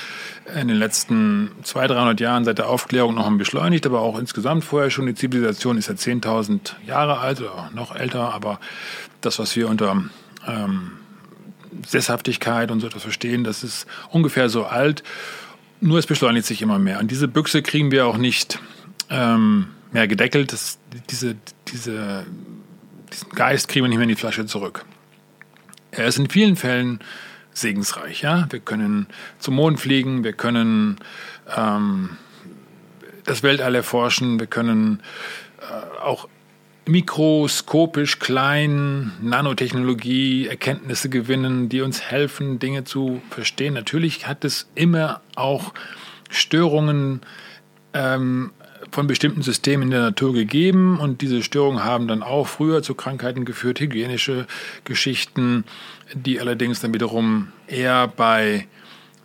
[0.60, 4.64] in den letzten 200, 300 Jahren seit der Aufklärung noch ein beschleunigt, aber auch insgesamt
[4.64, 5.06] vorher schon.
[5.06, 8.60] Die Zivilisation ist ja 10.000 Jahre alt oder noch älter, aber
[9.22, 10.04] das, was wir unter
[10.46, 10.92] ähm,
[11.86, 15.02] Sesshaftigkeit und so etwas verstehen, das ist ungefähr so alt.
[15.84, 17.00] Nur es beschleunigt sich immer mehr.
[17.00, 18.60] Und diese Büchse kriegen wir auch nicht
[19.10, 20.52] ähm, mehr gedeckelt.
[20.52, 20.78] Das,
[21.10, 21.34] diese,
[21.66, 22.24] diese,
[23.12, 24.84] diesen Geist kriegen wir nicht mehr in die Flasche zurück.
[25.90, 27.00] Er ist in vielen Fällen
[27.52, 28.22] segensreich.
[28.22, 28.46] Ja?
[28.50, 29.08] Wir können
[29.40, 30.98] zum Mond fliegen, wir können
[31.56, 32.10] ähm,
[33.24, 35.02] das Weltall erforschen, wir können
[35.60, 36.28] äh, auch
[36.86, 43.74] mikroskopisch klein Nanotechnologie, Erkenntnisse gewinnen, die uns helfen, Dinge zu verstehen.
[43.74, 45.72] Natürlich hat es immer auch
[46.28, 47.20] Störungen
[47.94, 48.50] ähm,
[48.90, 52.94] von bestimmten Systemen in der Natur gegeben und diese Störungen haben dann auch früher zu
[52.94, 54.46] Krankheiten geführt, hygienische
[54.84, 55.64] Geschichten,
[56.14, 58.66] die allerdings dann wiederum eher bei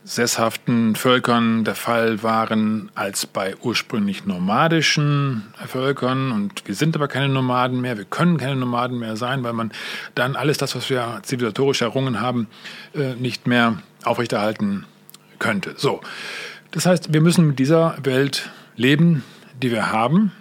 [0.07, 6.31] sesshaften Völkern der Fall waren als bei ursprünglich nomadischen Völkern.
[6.31, 9.71] Und wir sind aber keine Nomaden mehr, wir können keine Nomaden mehr sein, weil man
[10.15, 12.47] dann alles das, was wir zivilisatorisch errungen haben,
[12.95, 14.85] äh, nicht mehr aufrechterhalten
[15.39, 15.73] könnte.
[15.75, 15.99] So,
[16.71, 19.25] das heißt, wir müssen mit dieser Welt leben,
[19.61, 20.31] die wir haben.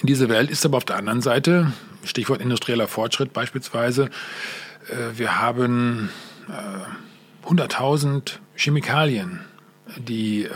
[0.00, 1.72] Diese Welt ist aber auf der anderen Seite,
[2.04, 4.06] Stichwort industrieller Fortschritt beispielsweise,
[4.88, 6.08] äh, wir haben
[7.46, 9.40] 100.000 äh, Chemikalien,
[9.96, 10.48] die äh,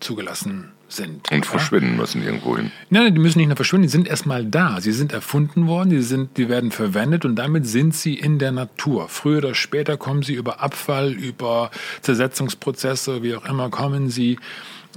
[0.00, 1.30] zugelassen sind.
[1.30, 2.70] Und verschwinden müssen irgendwo hin.
[2.90, 4.80] Nein, die müssen nicht nur verschwinden, die sind erstmal da.
[4.80, 8.52] Sie sind erfunden worden, die, sind, die werden verwendet und damit sind sie in der
[8.52, 9.08] Natur.
[9.08, 11.70] Früher oder später kommen sie über Abfall, über
[12.02, 14.38] Zersetzungsprozesse, wie auch immer, kommen sie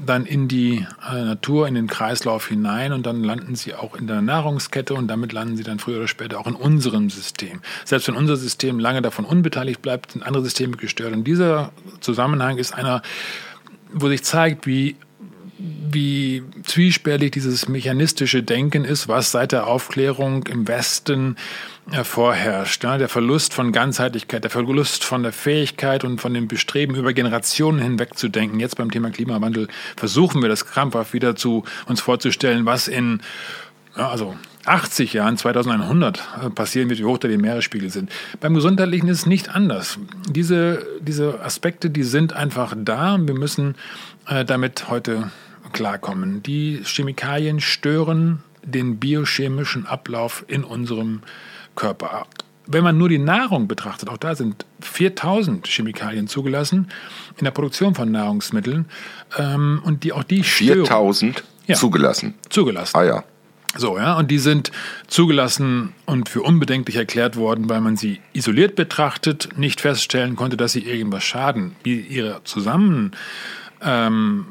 [0.03, 4.07] dann in die äh, Natur, in den Kreislauf hinein und dann landen sie auch in
[4.07, 7.61] der Nahrungskette und damit landen sie dann früher oder später auch in unserem System.
[7.85, 11.13] Selbst wenn unser System lange davon unbeteiligt bleibt, sind andere Systeme gestört.
[11.13, 13.01] Und dieser Zusammenhang ist einer,
[13.93, 14.95] wo sich zeigt, wie
[15.57, 21.37] wie zwiespältig dieses mechanistische Denken ist, was seit der Aufklärung im Westen
[21.91, 22.83] äh, vorherrscht.
[22.83, 27.79] Der Verlust von Ganzheitlichkeit, der Verlust von der Fähigkeit und von dem Bestreben, über Generationen
[27.79, 28.59] hinweg zu denken.
[28.59, 33.21] Jetzt beim Thema Klimawandel versuchen wir das krampfhaft wieder zu uns vorzustellen, was in
[33.93, 38.11] also 80 Jahren, 2100 äh, passieren wird, wie hoch da die Meeresspiegel sind.
[38.41, 39.99] Beim Gesundheitlichen ist es nicht anders.
[40.29, 43.17] Diese, diese Aspekte, die sind einfach da.
[43.19, 43.75] Wir müssen
[44.27, 45.31] äh, damit heute
[45.75, 46.41] klarkommen.
[46.41, 51.21] Die Chemikalien stören den biochemischen Ablauf in unserem
[51.75, 52.25] Körper.
[52.65, 56.87] Wenn man nur die Nahrung betrachtet, auch da sind 4000 Chemikalien zugelassen
[57.37, 58.85] in der Produktion von Nahrungsmitteln
[59.37, 61.75] ähm, und die auch die 4000 ja.
[61.75, 62.33] zugelassen.
[62.49, 62.97] Zugelassen.
[62.97, 63.23] Ah ja.
[63.77, 64.71] So, ja, und die sind
[65.07, 70.71] zugelassen und für unbedenklich erklärt worden, weil man sie isoliert betrachtet, nicht feststellen konnte, dass
[70.71, 71.75] sie irgendwas schaden.
[71.83, 73.11] Wie ihre zusammen
[73.81, 74.45] ähm,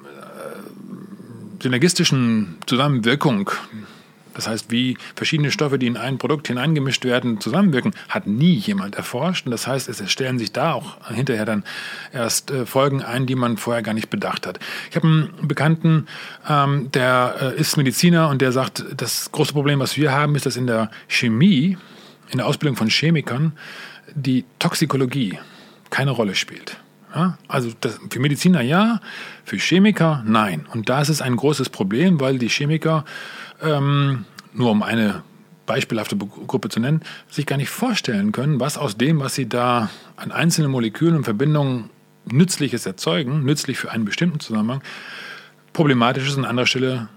[1.64, 3.50] synergistischen Zusammenwirkung,
[4.34, 8.96] das heißt, wie verschiedene Stoffe, die in ein Produkt hineingemischt werden, zusammenwirken, hat nie jemand
[8.96, 9.46] erforscht.
[9.46, 11.64] Und das heißt, es stellen sich da auch hinterher dann
[12.12, 14.58] erst äh, Folgen ein, die man vorher gar nicht bedacht hat.
[14.90, 16.06] Ich habe einen Bekannten,
[16.46, 20.44] ähm, der äh, ist Mediziner und der sagt, das große Problem, was wir haben, ist,
[20.44, 21.78] dass in der Chemie,
[22.28, 23.52] in der Ausbildung von Chemikern,
[24.14, 25.38] die Toxikologie
[25.88, 26.76] keine Rolle spielt.
[27.14, 29.00] Ja, also das, für Mediziner ja,
[29.44, 30.66] für Chemiker nein.
[30.72, 33.04] Und da ist es ein großes Problem, weil die Chemiker,
[33.62, 35.22] ähm, nur um eine
[35.66, 39.90] beispielhafte Gruppe zu nennen, sich gar nicht vorstellen können, was aus dem, was sie da
[40.16, 41.90] an einzelnen Molekülen und Verbindungen
[42.26, 44.82] Nützliches erzeugen, nützlich für einen bestimmten Zusammenhang,
[45.72, 47.08] problematisch ist an anderer Stelle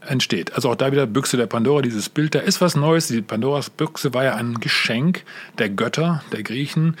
[0.00, 0.54] entsteht.
[0.54, 3.08] Also auch da wieder Büchse der Pandora, dieses Bild, da ist was Neues.
[3.08, 5.24] Die Pandoras Büchse war ja ein Geschenk
[5.58, 6.96] der Götter, der Griechen,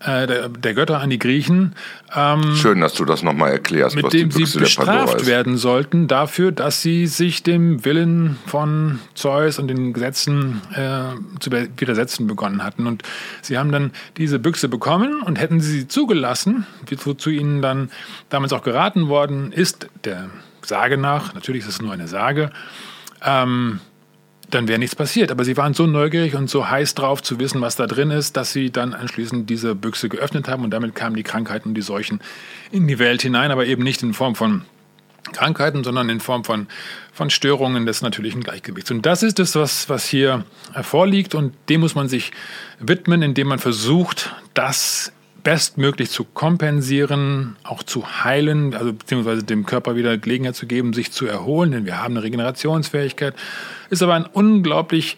[0.00, 1.74] äh, der, der, Götter an die Griechen.
[2.14, 6.82] Ähm, Schön, dass du das nochmal erklärst, mit dem sie bestraft werden sollten dafür, dass
[6.82, 12.86] sie sich dem Willen von Zeus und den Gesetzen äh, zu widersetzen begonnen hatten.
[12.86, 13.02] Und
[13.42, 16.66] sie haben dann diese Büchse bekommen und hätten sie zugelassen,
[17.04, 17.90] wozu ihnen dann
[18.30, 20.30] damals auch geraten worden ist, der
[20.62, 22.50] Sage nach, natürlich ist es nur eine Sage,
[23.24, 23.80] ähm,
[24.50, 25.30] dann wäre nichts passiert.
[25.30, 28.36] Aber sie waren so neugierig und so heiß drauf zu wissen, was da drin ist,
[28.36, 31.82] dass sie dann anschließend diese Büchse geöffnet haben und damit kamen die Krankheiten und die
[31.82, 32.20] Seuchen
[32.70, 34.64] in die Welt hinein, aber eben nicht in Form von
[35.32, 36.66] Krankheiten, sondern in Form von,
[37.12, 38.90] von Störungen des natürlichen Gleichgewichts.
[38.90, 40.44] Und das ist es, was, was hier
[40.82, 42.32] vorliegt und dem muss man sich
[42.78, 49.96] widmen, indem man versucht, das bestmöglich zu kompensieren, auch zu heilen, also beziehungsweise dem Körper
[49.96, 53.34] wieder Gelegenheit zu geben, sich zu erholen, denn wir haben eine Regenerationsfähigkeit,
[53.90, 55.16] ist aber an unglaublich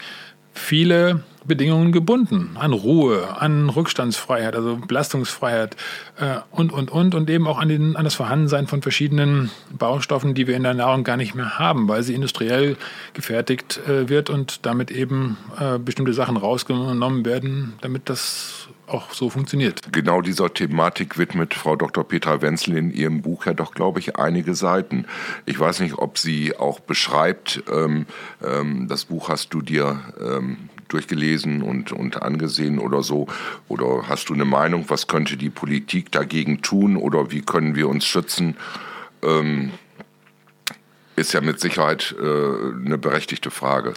[0.54, 2.56] viele Bedingungen gebunden.
[2.58, 5.76] An Ruhe, an Rückstandsfreiheit, also Belastungsfreiheit
[6.18, 7.14] äh, und, und, und.
[7.14, 10.74] Und eben auch an, den, an das Vorhandensein von verschiedenen Baustoffen, die wir in der
[10.74, 12.76] Nahrung gar nicht mehr haben, weil sie industriell
[13.12, 19.30] gefertigt äh, wird und damit eben äh, bestimmte Sachen rausgenommen werden, damit das auch so
[19.30, 19.80] funktioniert.
[19.92, 22.06] Genau dieser Thematik widmet Frau Dr.
[22.06, 25.06] Petra Wenzel in ihrem Buch ja doch, glaube ich, einige Seiten.
[25.46, 28.06] Ich weiß nicht, ob sie auch beschreibt, ähm,
[28.42, 33.26] ähm, das Buch hast du dir ähm, durchgelesen und, und angesehen oder so?
[33.68, 37.88] Oder hast du eine Meinung, was könnte die Politik dagegen tun oder wie können wir
[37.88, 38.56] uns schützen?
[39.22, 39.70] Ähm,
[41.16, 43.94] ist ja mit Sicherheit äh, eine berechtigte Frage.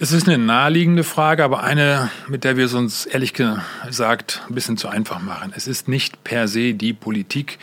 [0.00, 4.54] Es ist eine naheliegende Frage, aber eine, mit der wir es uns ehrlich gesagt ein
[4.54, 5.52] bisschen zu einfach machen.
[5.56, 7.58] Es ist nicht per se die Politik,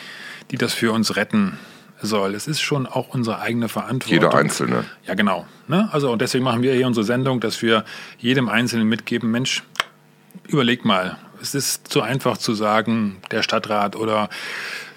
[0.51, 1.57] die das für uns retten
[2.01, 2.35] soll.
[2.35, 4.31] Es ist schon auch unsere eigene Verantwortung.
[4.31, 4.83] Jeder Einzelne.
[5.05, 5.45] Ja, genau.
[5.69, 5.87] Ne?
[5.93, 7.85] Also und deswegen machen wir hier unsere Sendung, dass wir
[8.17, 9.63] jedem Einzelnen mitgeben, Mensch,
[10.49, 14.29] überleg mal, es ist zu einfach zu sagen, der Stadtrat oder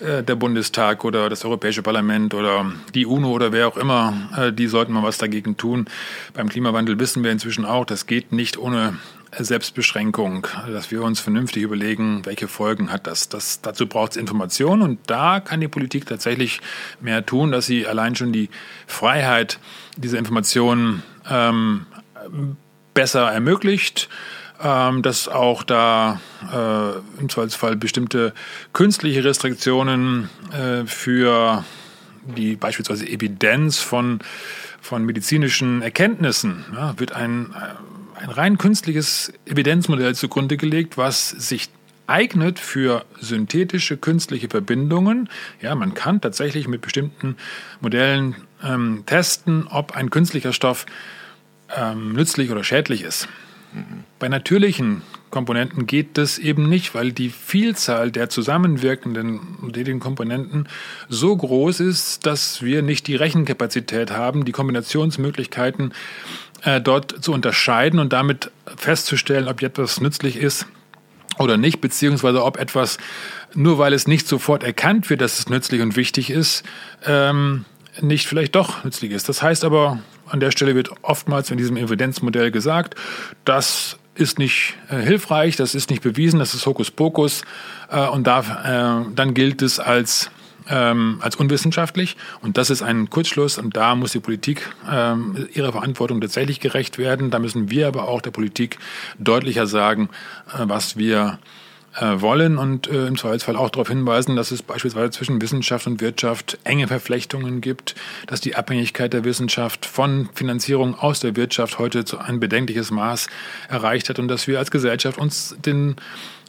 [0.01, 4.53] äh, der Bundestag oder das Europäische Parlament oder die UNO oder wer auch immer, äh,
[4.53, 5.87] die sollten mal was dagegen tun.
[6.33, 8.97] Beim Klimawandel wissen wir inzwischen auch, das geht nicht ohne
[9.39, 13.29] Selbstbeschränkung, dass wir uns vernünftig überlegen, welche Folgen hat das.
[13.29, 16.63] das dazu braucht es Information und da kann die Politik tatsächlich
[17.03, 18.49] mehr tun, dass sie allein schon die
[18.87, 19.59] Freiheit
[19.99, 21.85] dieser Informationen ähm,
[22.95, 24.09] besser ermöglicht
[24.62, 26.21] ähm, dass auch da
[26.53, 28.33] äh, im Zweifelsfall bestimmte
[28.73, 31.64] künstliche Restriktionen äh, für
[32.37, 34.21] die beispielsweise Evidenz von,
[34.81, 41.71] von medizinischen Erkenntnissen ja, wird ein, äh, ein rein künstliches Evidenzmodell zugrunde gelegt, was sich
[42.07, 45.29] eignet für synthetische künstliche Verbindungen.
[45.61, 47.37] Ja, man kann tatsächlich mit bestimmten
[47.81, 50.87] Modellen ähm, testen, ob ein künstlicher Stoff
[51.77, 53.29] ähm, nützlich oder schädlich ist.
[54.19, 59.41] Bei natürlichen Komponenten geht das eben nicht, weil die Vielzahl der zusammenwirkenden
[59.73, 60.69] den Komponenten
[61.09, 65.93] so groß ist, dass wir nicht die Rechenkapazität haben, die Kombinationsmöglichkeiten
[66.62, 70.67] äh, dort zu unterscheiden und damit festzustellen, ob etwas nützlich ist
[71.38, 72.99] oder nicht, beziehungsweise ob etwas,
[73.55, 76.64] nur weil es nicht sofort erkannt wird, dass es nützlich und wichtig ist,
[77.07, 77.64] ähm,
[78.01, 79.29] nicht vielleicht doch nützlich ist.
[79.29, 82.95] Das heißt aber, an der Stelle wird oftmals in diesem Evidenzmodell gesagt,
[83.45, 87.43] das ist nicht äh, hilfreich, das ist nicht bewiesen, das ist Hokuspokus
[87.91, 90.31] äh, und da, äh, dann gilt es als
[90.71, 92.17] ähm, als unwissenschaftlich.
[92.43, 93.59] Und das ist ein Kurzschluss.
[93.59, 97.31] Und da muss die Politik ähm, ihrer Verantwortung tatsächlich gerecht werden.
[97.31, 98.79] Da müssen wir aber auch der Politik
[99.19, 100.11] deutlicher sagen,
[100.49, 101.38] äh, was wir
[102.20, 106.59] wollen und äh, im Zweifelsfall auch darauf hinweisen, dass es beispielsweise zwischen Wissenschaft und Wirtschaft
[106.64, 107.94] enge Verflechtungen gibt,
[108.27, 113.29] dass die Abhängigkeit der Wissenschaft von Finanzierung aus der Wirtschaft heute zu ein bedenkliches Maß
[113.68, 115.96] erreicht hat und dass wir als Gesellschaft uns den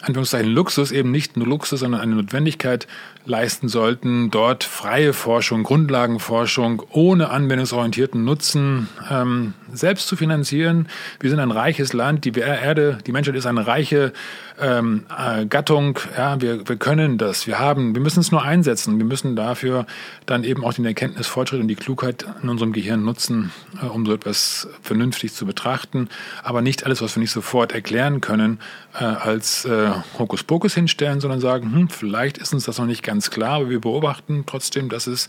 [0.02, 2.88] Anführungszeichen Luxus eben nicht nur Luxus, sondern eine Notwendigkeit
[3.26, 10.88] leisten sollten, dort freie Forschung, Grundlagenforschung ohne anwendungsorientierten Nutzen ähm, selbst zu finanzieren.
[11.20, 14.14] Wir sind ein reiches Land, die Erde, die Menschheit ist eine reiche
[14.60, 16.00] ähm, äh, Gattung.
[16.18, 18.98] Ja, wir, wir können das, wir haben, wir müssen es nur einsetzen.
[18.98, 19.86] Wir müssen dafür
[20.26, 24.14] dann eben auch den Erkenntnisfortschritt und die Klugheit in unserem Gehirn nutzen, äh, um so
[24.14, 26.10] etwas vernünftig zu betrachten.
[26.44, 28.60] Aber nicht alles, was wir nicht sofort erklären können,
[29.00, 33.32] äh, als äh, Hokuspokus hinstellen, sondern sagen, hm, vielleicht ist uns das noch nicht ganz
[33.32, 35.28] klar, aber wir beobachten trotzdem, dass es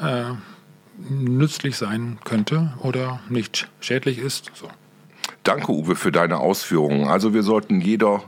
[0.00, 0.24] äh,
[1.10, 4.50] nützlich sein könnte oder nicht schädlich ist.
[4.54, 4.68] So.
[5.42, 7.08] Danke, Uwe, für deine Ausführungen.
[7.08, 8.22] Also wir sollten jeder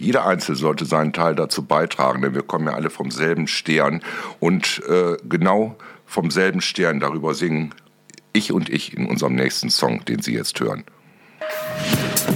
[0.00, 4.00] jeder Einzelne sollte seinen Teil dazu beitragen, denn wir kommen ja alle vom selben Stern
[4.38, 5.76] und äh, genau
[6.06, 7.74] vom selben Stern darüber singen
[8.32, 10.84] Ich und ich in unserem nächsten Song, den Sie jetzt hören.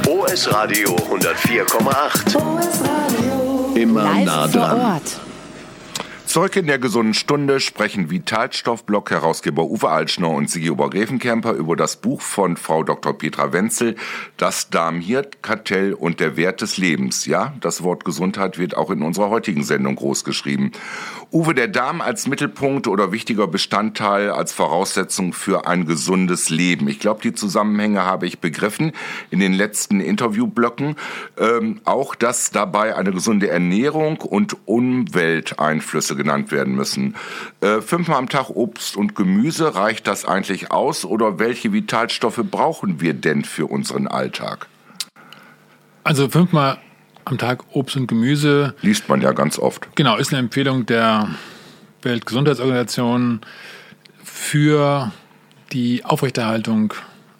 [0.07, 2.37] OS Radio 104,8.
[2.37, 3.73] OS Radio.
[3.75, 4.71] Immer Live nah dran.
[4.71, 5.24] Vor Ort.
[6.35, 12.21] Zurück in der gesunden Stunde sprechen Vitalstoffblock-Herausgeber Uwe Altschner und Sigi Obergräfenkämper über das Buch
[12.21, 13.17] von Frau Dr.
[13.17, 13.95] Petra Wenzel,
[14.37, 17.27] Das Darm-Hirt-Kartell und der Wert des Lebens.
[17.27, 20.73] Ja, das Wort Gesundheit wird auch in unserer heutigen Sendung großgeschrieben.
[21.31, 26.89] Uwe, der Darm als Mittelpunkt oder wichtiger Bestandteil als Voraussetzung für ein gesundes Leben.
[26.89, 28.91] Ich glaube, die Zusammenhänge habe ich begriffen
[29.31, 30.97] in den letzten Interviewblöcken.
[31.39, 37.15] Ähm, auch, dass dabei eine gesunde Ernährung und Umwelteinflüsse genannt werden müssen.
[37.61, 43.01] Äh, fünfmal am Tag Obst und Gemüse, reicht das eigentlich aus oder welche Vitalstoffe brauchen
[43.01, 44.67] wir denn für unseren Alltag?
[46.03, 46.79] Also fünfmal
[47.25, 48.75] am Tag Obst und Gemüse.
[48.83, 49.95] Liest man ja ganz oft.
[49.97, 51.29] Genau, ist eine Empfehlung der
[52.03, 53.41] Weltgesundheitsorganisation
[54.23, 55.13] für
[55.73, 56.95] die Aufrechterhaltung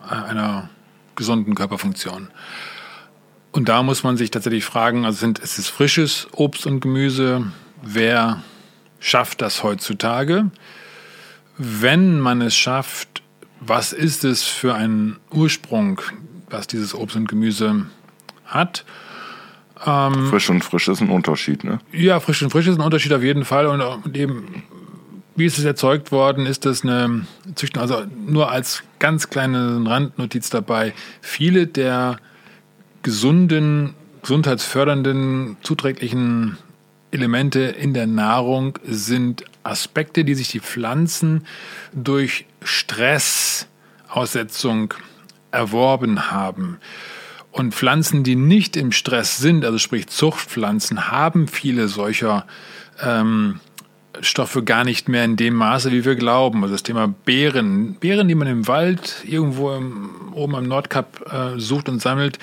[0.09, 0.69] einer
[1.17, 2.29] gesunden Körperfunktion.
[3.53, 7.47] Und da muss man sich tatsächlich fragen, also sind, ist es frisches Obst und Gemüse?
[7.83, 8.43] Wer
[9.05, 10.51] schafft das heutzutage?
[11.59, 13.23] Wenn man es schafft,
[13.61, 16.01] was ist es für ein Ursprung,
[16.49, 17.87] was dieses Obst und Gemüse
[18.47, 18.85] hat?
[19.85, 21.79] Ähm, frisch und frisch ist ein Unterschied, ne?
[21.93, 23.67] Ja, frisch und frisch ist ein Unterschied auf jeden Fall.
[23.67, 24.63] Und eben,
[25.37, 30.49] wie ist es erzeugt worden, ist das eine Züchtung, also nur als ganz kleine Randnotiz
[30.49, 30.95] dabei.
[31.21, 32.17] Viele der
[33.03, 36.57] gesunden, gesundheitsfördernden, zuträglichen
[37.15, 41.47] Elemente in der Nahrung sind Aspekte, die sich die Pflanzen
[41.93, 44.93] durch Stressaussetzung
[45.51, 46.79] erworben haben.
[47.51, 52.47] Und Pflanzen, die nicht im Stress sind, also sprich Zuchtpflanzen, haben viele solcher
[53.01, 53.61] ähm,
[54.21, 56.63] Stoffe gar nicht mehr in dem Maße, wie wir glauben.
[56.63, 61.59] Also das Thema Beeren, Beeren, die man im Wald irgendwo im, oben am Nordkap äh,
[61.59, 62.39] sucht und sammelt,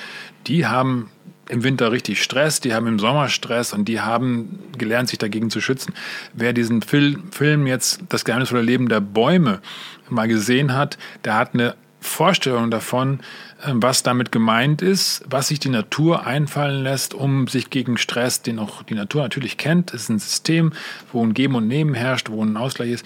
[0.48, 1.12] die haben
[1.50, 5.50] im Winter richtig Stress, die haben im Sommer Stress und die haben gelernt, sich dagegen
[5.50, 5.94] zu schützen.
[6.34, 9.62] Wer diesen Film jetzt Das geheimnisvolle Leben der Bäume
[10.10, 13.20] mal gesehen hat, der hat eine Vorstellung davon,
[13.64, 18.42] ähm, was damit gemeint ist, was sich die Natur einfallen lässt, um sich gegen Stress,
[18.42, 20.74] den auch die Natur natürlich kennt, ist ein System,
[21.14, 23.06] wo ein Geben und Nehmen herrscht, wo ein Ausgleich ist.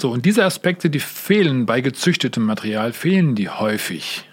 [0.00, 4.24] So, und diese Aspekte, die fehlen bei gezüchtetem Material, fehlen die häufig.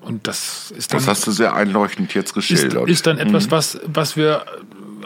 [0.00, 1.00] Und das ist dann.
[1.00, 2.88] Das hast du sehr einleuchtend jetzt geschildert.
[2.88, 3.50] Ist, ist dann etwas, mhm.
[3.50, 4.44] was, was wir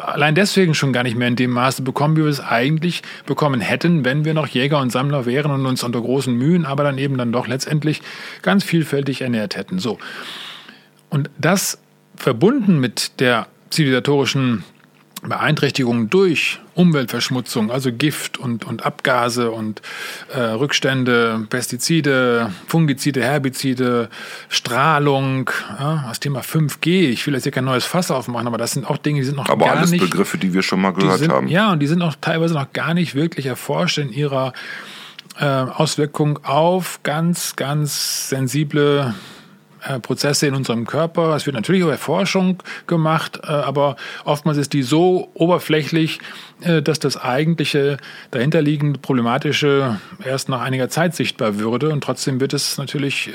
[0.00, 3.60] allein deswegen schon gar nicht mehr in dem Maße bekommen, wie wir es eigentlich bekommen
[3.60, 6.98] hätten, wenn wir noch Jäger und Sammler wären und uns unter großen Mühen, aber dann
[6.98, 8.02] eben dann doch letztendlich
[8.42, 9.78] ganz vielfältig ernährt hätten.
[9.78, 9.98] So.
[11.10, 11.78] Und das
[12.16, 14.64] verbunden mit der zivilisatorischen
[15.28, 19.80] Beeinträchtigungen durch Umweltverschmutzung, also Gift und, und Abgase und
[20.34, 24.10] äh, Rückstände, Pestizide, Fungizide, Herbizide,
[24.48, 27.10] Strahlung, ja, das Thema 5G.
[27.10, 29.36] Ich will jetzt hier kein neues Fass aufmachen, aber das sind auch Dinge, die sind
[29.36, 30.00] noch aber gar alles nicht.
[30.00, 31.48] Begriffe, die wir schon mal gehört sind, haben.
[31.48, 34.52] Ja, und die sind auch teilweise noch gar nicht wirklich erforscht in ihrer
[35.38, 39.14] äh, Auswirkung auf ganz, ganz sensible
[39.86, 41.36] äh, Prozesse in unserem Körper.
[41.36, 46.20] Es wird natürlich auch Erforschung gemacht, äh, aber oftmals ist die so oberflächlich,
[46.62, 47.98] äh, dass das eigentliche
[48.30, 51.90] dahinterliegende Problematische erst nach einiger Zeit sichtbar würde.
[51.90, 53.32] Und trotzdem wird es natürlich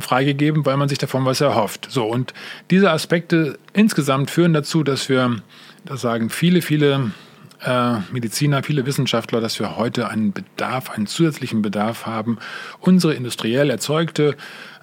[0.00, 1.86] freigegeben, weil man sich davon was erhofft.
[1.88, 2.34] So, und
[2.70, 5.36] diese Aspekte insgesamt führen dazu, dass wir,
[5.84, 7.12] das sagen viele, viele
[8.10, 12.38] Mediziner, viele Wissenschaftler, dass wir heute einen Bedarf, einen zusätzlichen Bedarf haben,
[12.80, 14.36] unsere industriell erzeugte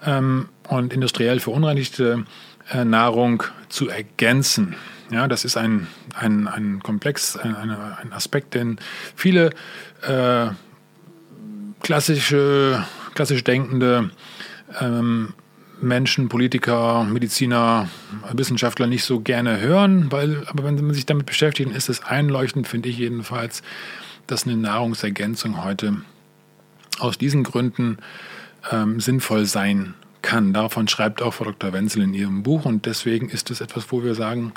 [0.05, 2.25] ähm, und industriell verunreinigte
[2.71, 4.75] äh, Nahrung zu ergänzen.
[5.11, 8.79] Ja, das ist ein, ein, ein Komplex, ein, ein Aspekt, den
[9.15, 9.49] viele
[10.03, 10.47] äh,
[11.81, 12.85] klassische,
[13.15, 14.11] klassisch denkende
[14.79, 15.33] ähm,
[15.81, 17.89] Menschen, Politiker, Mediziner,
[18.33, 22.67] Wissenschaftler nicht so gerne hören, weil, aber wenn sie sich damit beschäftigen, ist es einleuchtend,
[22.67, 23.63] finde ich jedenfalls,
[24.27, 25.97] dass eine Nahrungsergänzung heute
[26.99, 27.97] aus diesen Gründen
[28.71, 30.53] ähm, sinnvoll sein kann.
[30.53, 31.73] Davon schreibt auch Frau Dr.
[31.73, 34.53] Wenzel in ihrem Buch und deswegen ist es etwas, wo wir sagen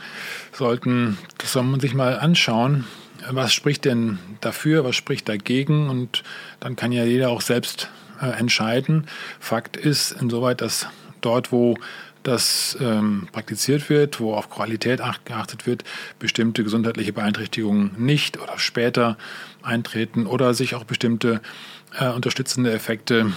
[0.52, 2.84] sollten, das soll man sich mal anschauen.
[3.30, 6.24] Was spricht denn dafür, was spricht dagegen und
[6.58, 7.88] dann kann ja jeder auch selbst
[8.22, 9.06] äh, entscheiden.
[9.40, 10.86] Fakt ist insoweit, dass
[11.20, 11.76] dort, wo
[12.22, 15.82] das ähm, praktiziert wird, wo auf Qualität geachtet wird,
[16.20, 19.18] bestimmte gesundheitliche Beeinträchtigungen nicht oder später
[19.62, 21.40] eintreten oder sich auch bestimmte
[21.98, 23.32] äh, unterstützende Effekte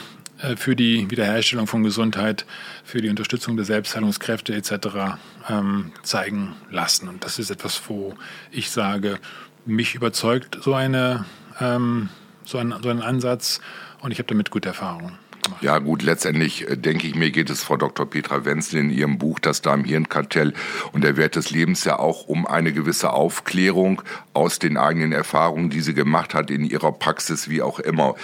[0.58, 2.46] für die Wiederherstellung von Gesundheit,
[2.84, 5.18] für die Unterstützung der Selbstheilungskräfte etc.
[5.50, 7.08] Ähm, zeigen lassen.
[7.08, 8.16] Und das ist etwas, wo
[8.52, 9.20] ich sage,
[9.66, 11.26] mich überzeugt so eine
[11.60, 12.10] ähm,
[12.46, 13.60] so einen, so einen Ansatz
[14.02, 15.18] und ich habe damit gute Erfahrungen.
[15.44, 15.62] Gemacht.
[15.62, 18.10] Ja gut, letztendlich äh, denke ich mir, geht es Frau Dr.
[18.10, 20.54] Petra Wenzel in ihrem Buch Das Darm-Hirn-Kartell
[20.92, 24.02] und der Wert des Lebens ja auch um eine gewisse Aufklärung
[24.34, 28.16] aus den eigenen Erfahrungen, die sie gemacht hat in ihrer Praxis, wie auch immer.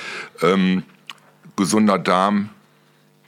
[0.41, 0.83] Ähm,
[1.55, 2.49] gesunder Darm,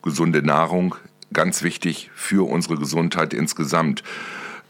[0.01, 0.95] gesunde Nahrung,
[1.31, 4.03] ganz wichtig für unsere Gesundheit insgesamt.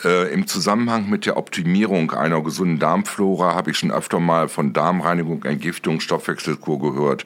[0.03, 4.73] Äh, Im Zusammenhang mit der Optimierung einer gesunden Darmflora habe ich schon öfter mal von
[4.73, 7.25] Darmreinigung, Entgiftung, Stoffwechselkur gehört.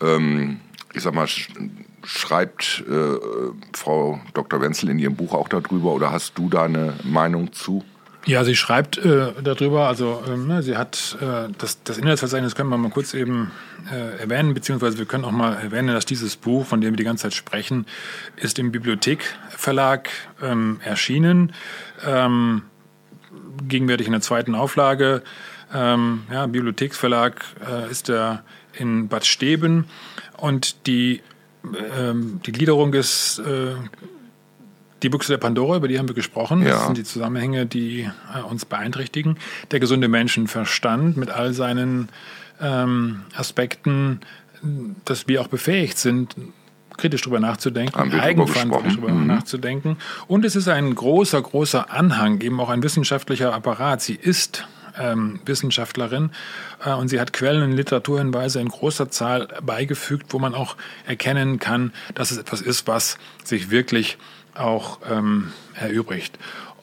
[0.00, 0.60] Ähm,
[0.92, 1.26] ich sag mal,
[2.04, 3.18] schreibt äh,
[3.72, 4.60] Frau Dr.
[4.60, 7.84] Wenzel in ihrem Buch auch darüber oder hast du da eine Meinung zu?
[8.26, 12.78] Ja, sie schreibt äh, darüber, also ne, sie hat äh, das, das Inhaltsverzeichnis können wir
[12.78, 13.50] mal kurz eben
[13.92, 17.04] äh, erwähnen, beziehungsweise wir können auch mal erwähnen, dass dieses Buch, von dem wir die
[17.04, 17.84] ganze Zeit sprechen,
[18.36, 20.08] ist im Bibliothekverlag
[20.42, 21.52] ähm, erschienen,
[22.06, 22.62] ähm,
[23.68, 25.22] gegenwärtig in der zweiten Auflage.
[25.74, 29.84] Ähm, ja, Bibliotheksverlag äh, ist er in Bad Steben
[30.38, 31.20] und die,
[31.98, 33.74] ähm, die Gliederung ist äh,
[35.04, 36.62] die Büchse der Pandora, über die haben wir gesprochen.
[36.62, 36.70] Ja.
[36.70, 39.36] Das sind die Zusammenhänge, die äh, uns beeinträchtigen.
[39.70, 42.08] Der gesunde Menschenverstand mit all seinen
[42.60, 44.20] ähm, Aspekten,
[45.04, 46.34] dass wir auch befähigt sind,
[46.96, 49.26] kritisch darüber nachzudenken, eigenverantwortlich darüber mhm.
[49.26, 49.98] nachzudenken.
[50.26, 54.00] Und es ist ein großer, großer Anhang, eben auch ein wissenschaftlicher Apparat.
[54.00, 54.66] Sie ist
[54.98, 56.30] ähm, Wissenschaftlerin
[56.84, 61.58] äh, und sie hat Quellen und Literaturhinweise in großer Zahl beigefügt, wo man auch erkennen
[61.58, 64.16] kann, dass es etwas ist, was sich wirklich
[64.54, 66.38] auch ähm, erübrigt.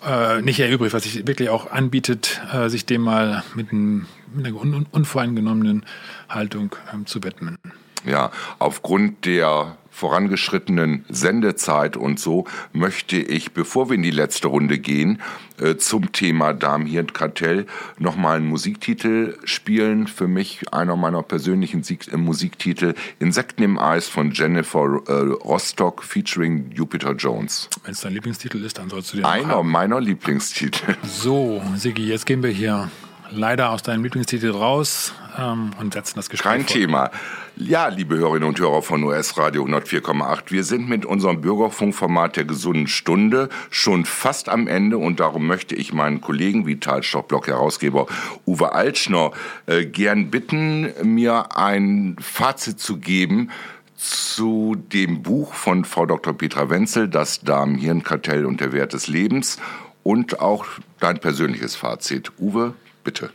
[0.05, 4.47] Äh, nicht erübrigt, was sich wirklich auch anbietet, äh, sich dem mal mit, ein, mit
[4.47, 5.85] einer un unvoreingenommenen
[6.27, 7.57] Haltung ähm, zu widmen.
[8.05, 14.79] Ja, aufgrund der vorangeschrittenen Sendezeit und so möchte ich, bevor wir in die letzte Runde
[14.79, 15.21] gehen,
[15.59, 17.67] äh, zum Thema Darm-Hirn-Kartell
[17.99, 20.07] nochmal einen Musiktitel spielen.
[20.07, 26.03] Für mich einer meiner persönlichen Sieg äh, Musiktitel Insekten im Eis von Jennifer äh, Rostock
[26.03, 27.69] featuring Jupiter Jones.
[27.83, 30.95] Wenn es dein Lieblingstitel ist, dann sollst du den Einer meiner Lieblingstitel.
[31.03, 32.89] So, Sigi, jetzt gehen wir hier
[33.29, 36.73] leider aus deinem Lieblingstitel raus ähm, und setzen das Gespräch Kein fort.
[36.73, 37.11] Thema.
[37.57, 42.45] Ja, liebe Hörerinnen und Hörer von US Radio 104,8, wir sind mit unserem Bürgerfunkformat der
[42.45, 48.07] gesunden Stunde schon fast am Ende und darum möchte ich meinen Kollegen Vitalstoffblock-Herausgeber
[48.45, 49.31] Uwe Altschner
[49.65, 53.49] äh, gern bitten, mir ein Fazit zu geben
[53.97, 56.33] zu dem Buch von Frau Dr.
[56.33, 59.59] Petra Wenzel, Das Darm-Hirn-Kartell und der Wert des Lebens
[60.03, 60.65] und auch
[61.01, 62.31] dein persönliches Fazit.
[62.39, 62.73] Uwe,
[63.03, 63.29] bitte.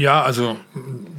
[0.00, 0.56] Ja, also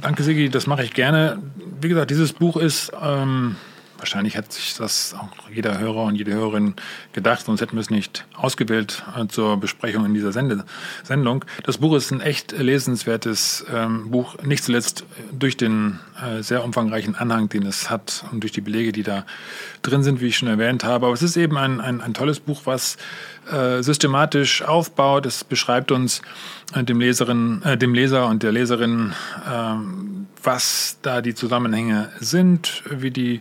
[0.00, 1.40] danke Sigi, das mache ich gerne.
[1.80, 3.54] Wie gesagt, dieses Buch ist, ähm,
[3.96, 6.74] wahrscheinlich hat sich das auch jeder Hörer und jede Hörerin
[7.12, 10.64] gedacht, sonst hätten wir es nicht ausgewählt äh, zur Besprechung in dieser Sende
[11.04, 11.44] Sendung.
[11.62, 17.14] Das Buch ist ein echt lesenswertes ähm, Buch, nicht zuletzt durch den äh, sehr umfangreichen
[17.14, 19.24] Anhang, den es hat und durch die Belege, die da
[19.82, 21.06] drin sind, wie ich schon erwähnt habe.
[21.06, 22.96] Aber es ist eben ein, ein, ein tolles Buch, was
[23.50, 25.26] äh, systematisch aufbaut.
[25.26, 26.22] Es beschreibt uns
[26.74, 29.12] äh, dem, Leserin, äh, dem Leser und der Leserin,
[29.46, 29.74] äh,
[30.42, 33.40] was da die Zusammenhänge sind, wie die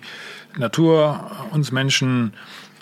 [0.58, 2.34] Natur uns Menschen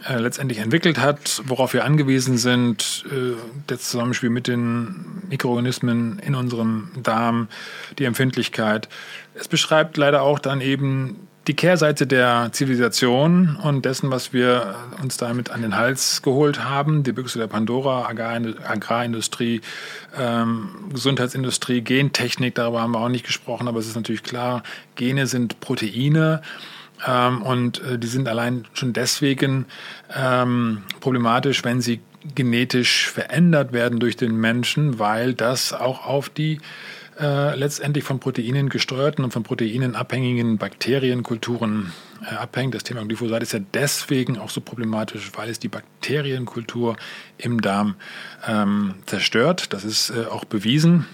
[0.07, 3.33] äh, letztendlich entwickelt hat, worauf wir angewiesen sind, äh,
[3.67, 7.49] das Zusammenspiel mit den Mikroorganismen in unserem Darm,
[7.97, 8.87] die Empfindlichkeit.
[9.35, 15.17] Es beschreibt leider auch dann eben die Kehrseite der Zivilisation und dessen, was wir uns
[15.17, 19.61] damit an den Hals geholt haben, die Büchse der Pandora, Agrarindustrie,
[20.15, 24.61] ähm, Gesundheitsindustrie, Gentechnik, darüber haben wir auch nicht gesprochen, aber es ist natürlich klar,
[24.93, 26.43] Gene sind Proteine.
[27.07, 29.65] Ähm, und äh, die sind allein schon deswegen
[30.15, 31.99] ähm, problematisch, wenn sie
[32.35, 36.59] genetisch verändert werden durch den Menschen, weil das auch auf die
[37.19, 41.91] äh, letztendlich von Proteinen gesteuerten und von Proteinen abhängigen Bakterienkulturen
[42.21, 42.75] äh, abhängt.
[42.75, 46.95] Das Thema Glyphosat ist ja deswegen auch so problematisch, weil es die Bakterienkultur
[47.37, 47.95] im Darm
[48.47, 49.73] ähm, zerstört.
[49.73, 51.05] Das ist äh, auch bewiesen.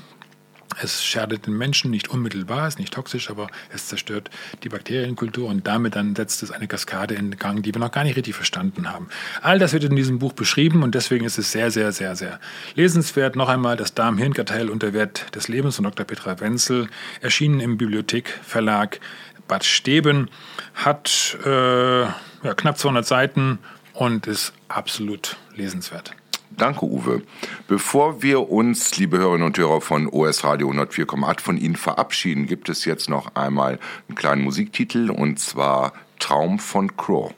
[0.82, 4.30] Es schadet den Menschen nicht unmittelbar, ist nicht toxisch, aber es zerstört
[4.64, 8.04] die Bakterienkultur und damit dann setzt es eine Kaskade in Gang, die wir noch gar
[8.04, 9.08] nicht richtig verstanden haben.
[9.42, 12.40] All das wird in diesem Buch beschrieben und deswegen ist es sehr, sehr, sehr, sehr
[12.76, 13.36] lesenswert.
[13.36, 16.06] Noch einmal das Darm-Hirn-Kartell und der Wert des Lebens von Dr.
[16.06, 16.88] Petra Wenzel,
[17.22, 19.00] erschienen im Bibliothekverlag
[19.48, 20.30] Bad Steben,
[20.74, 23.60] hat äh, ja, knapp 200 Seiten
[23.94, 26.14] und ist absolut lesenswert.
[26.58, 27.22] Danke, Uwe.
[27.68, 32.70] Bevor wir uns, liebe Hörerinnen und Hörer von OS Radio 104,8 von Ihnen verabschieden, gibt
[32.70, 37.34] es jetzt noch einmal einen kleinen Musiktitel und zwar Traum von Crow.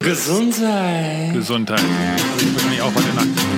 [0.00, 1.32] Gesundheit.
[1.32, 1.82] Gesundheit.
[2.72, 3.53] Ich auch heute Nacht.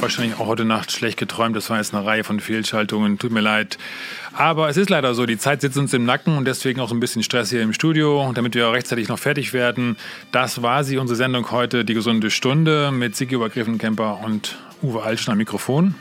[0.00, 1.54] Habe wahrscheinlich auch heute Nacht schlecht geträumt.
[1.54, 3.18] Das war jetzt eine Reihe von Fehlschaltungen.
[3.18, 3.76] Tut mir leid.
[4.32, 6.94] Aber es ist leider so, die Zeit sitzt uns im Nacken und deswegen auch so
[6.94, 9.98] ein bisschen Stress hier im Studio, damit wir rechtzeitig noch fertig werden.
[10.32, 15.34] Das war sie, unsere Sendung heute, die gesunde Stunde mit Sigi Obergriffenkemper und Uwe Altschner
[15.34, 15.94] Mikrofon.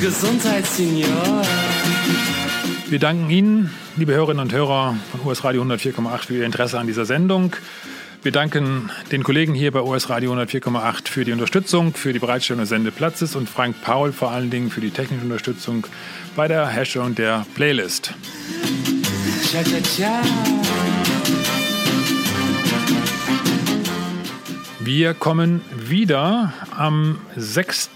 [0.00, 1.42] Gesundheitssenior.
[2.88, 6.86] Wir danken Ihnen, liebe Hörerinnen und Hörer von US Radio 104,8 für Ihr Interesse an
[6.86, 7.54] dieser Sendung.
[8.22, 12.60] Wir danken den Kollegen hier bei OS Radio 104,8 für die Unterstützung, für die Bereitstellung
[12.60, 15.86] des Sendeplatzes und Frank Paul vor allen Dingen für die technische Unterstützung
[16.36, 18.12] bei der Herstellung der Playlist.
[19.44, 20.20] Ciao, ciao, ciao.
[24.80, 27.90] Wir kommen wieder am 6.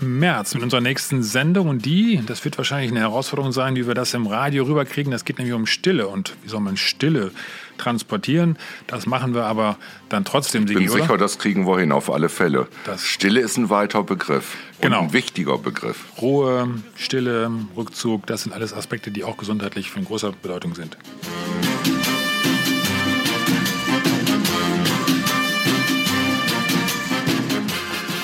[0.00, 3.94] März mit unserer nächsten Sendung und die, das wird wahrscheinlich eine Herausforderung sein, wie wir
[3.94, 5.12] das im Radio rüberkriegen.
[5.12, 7.30] Das geht nämlich um Stille und wie soll man Stille
[7.78, 8.58] transportieren.
[8.86, 9.76] Das machen wir aber
[10.08, 10.62] dann trotzdem.
[10.62, 11.18] Ich bin Sigi, sicher, oder?
[11.18, 12.68] das kriegen wir hin, auf alle Fälle.
[12.84, 14.56] Das Stille ist ein weiter Begriff.
[14.80, 15.02] Genau.
[15.02, 16.04] ein wichtiger Begriff.
[16.20, 20.96] Ruhe, Stille, Rückzug, das sind alles Aspekte, die auch gesundheitlich von großer Bedeutung sind.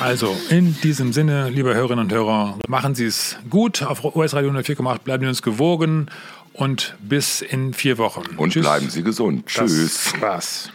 [0.03, 4.51] Also, in diesem Sinne, liebe Hörerinnen und Hörer, machen Sie es gut auf US Radio
[4.51, 6.11] 104,8, bleiben Sie uns gewogen
[6.53, 8.37] und bis in vier Wochen.
[8.37, 8.63] Und Tschüss.
[8.63, 9.47] bleiben Sie gesund.
[9.47, 10.11] Tschüss.
[10.13, 10.71] Das war's.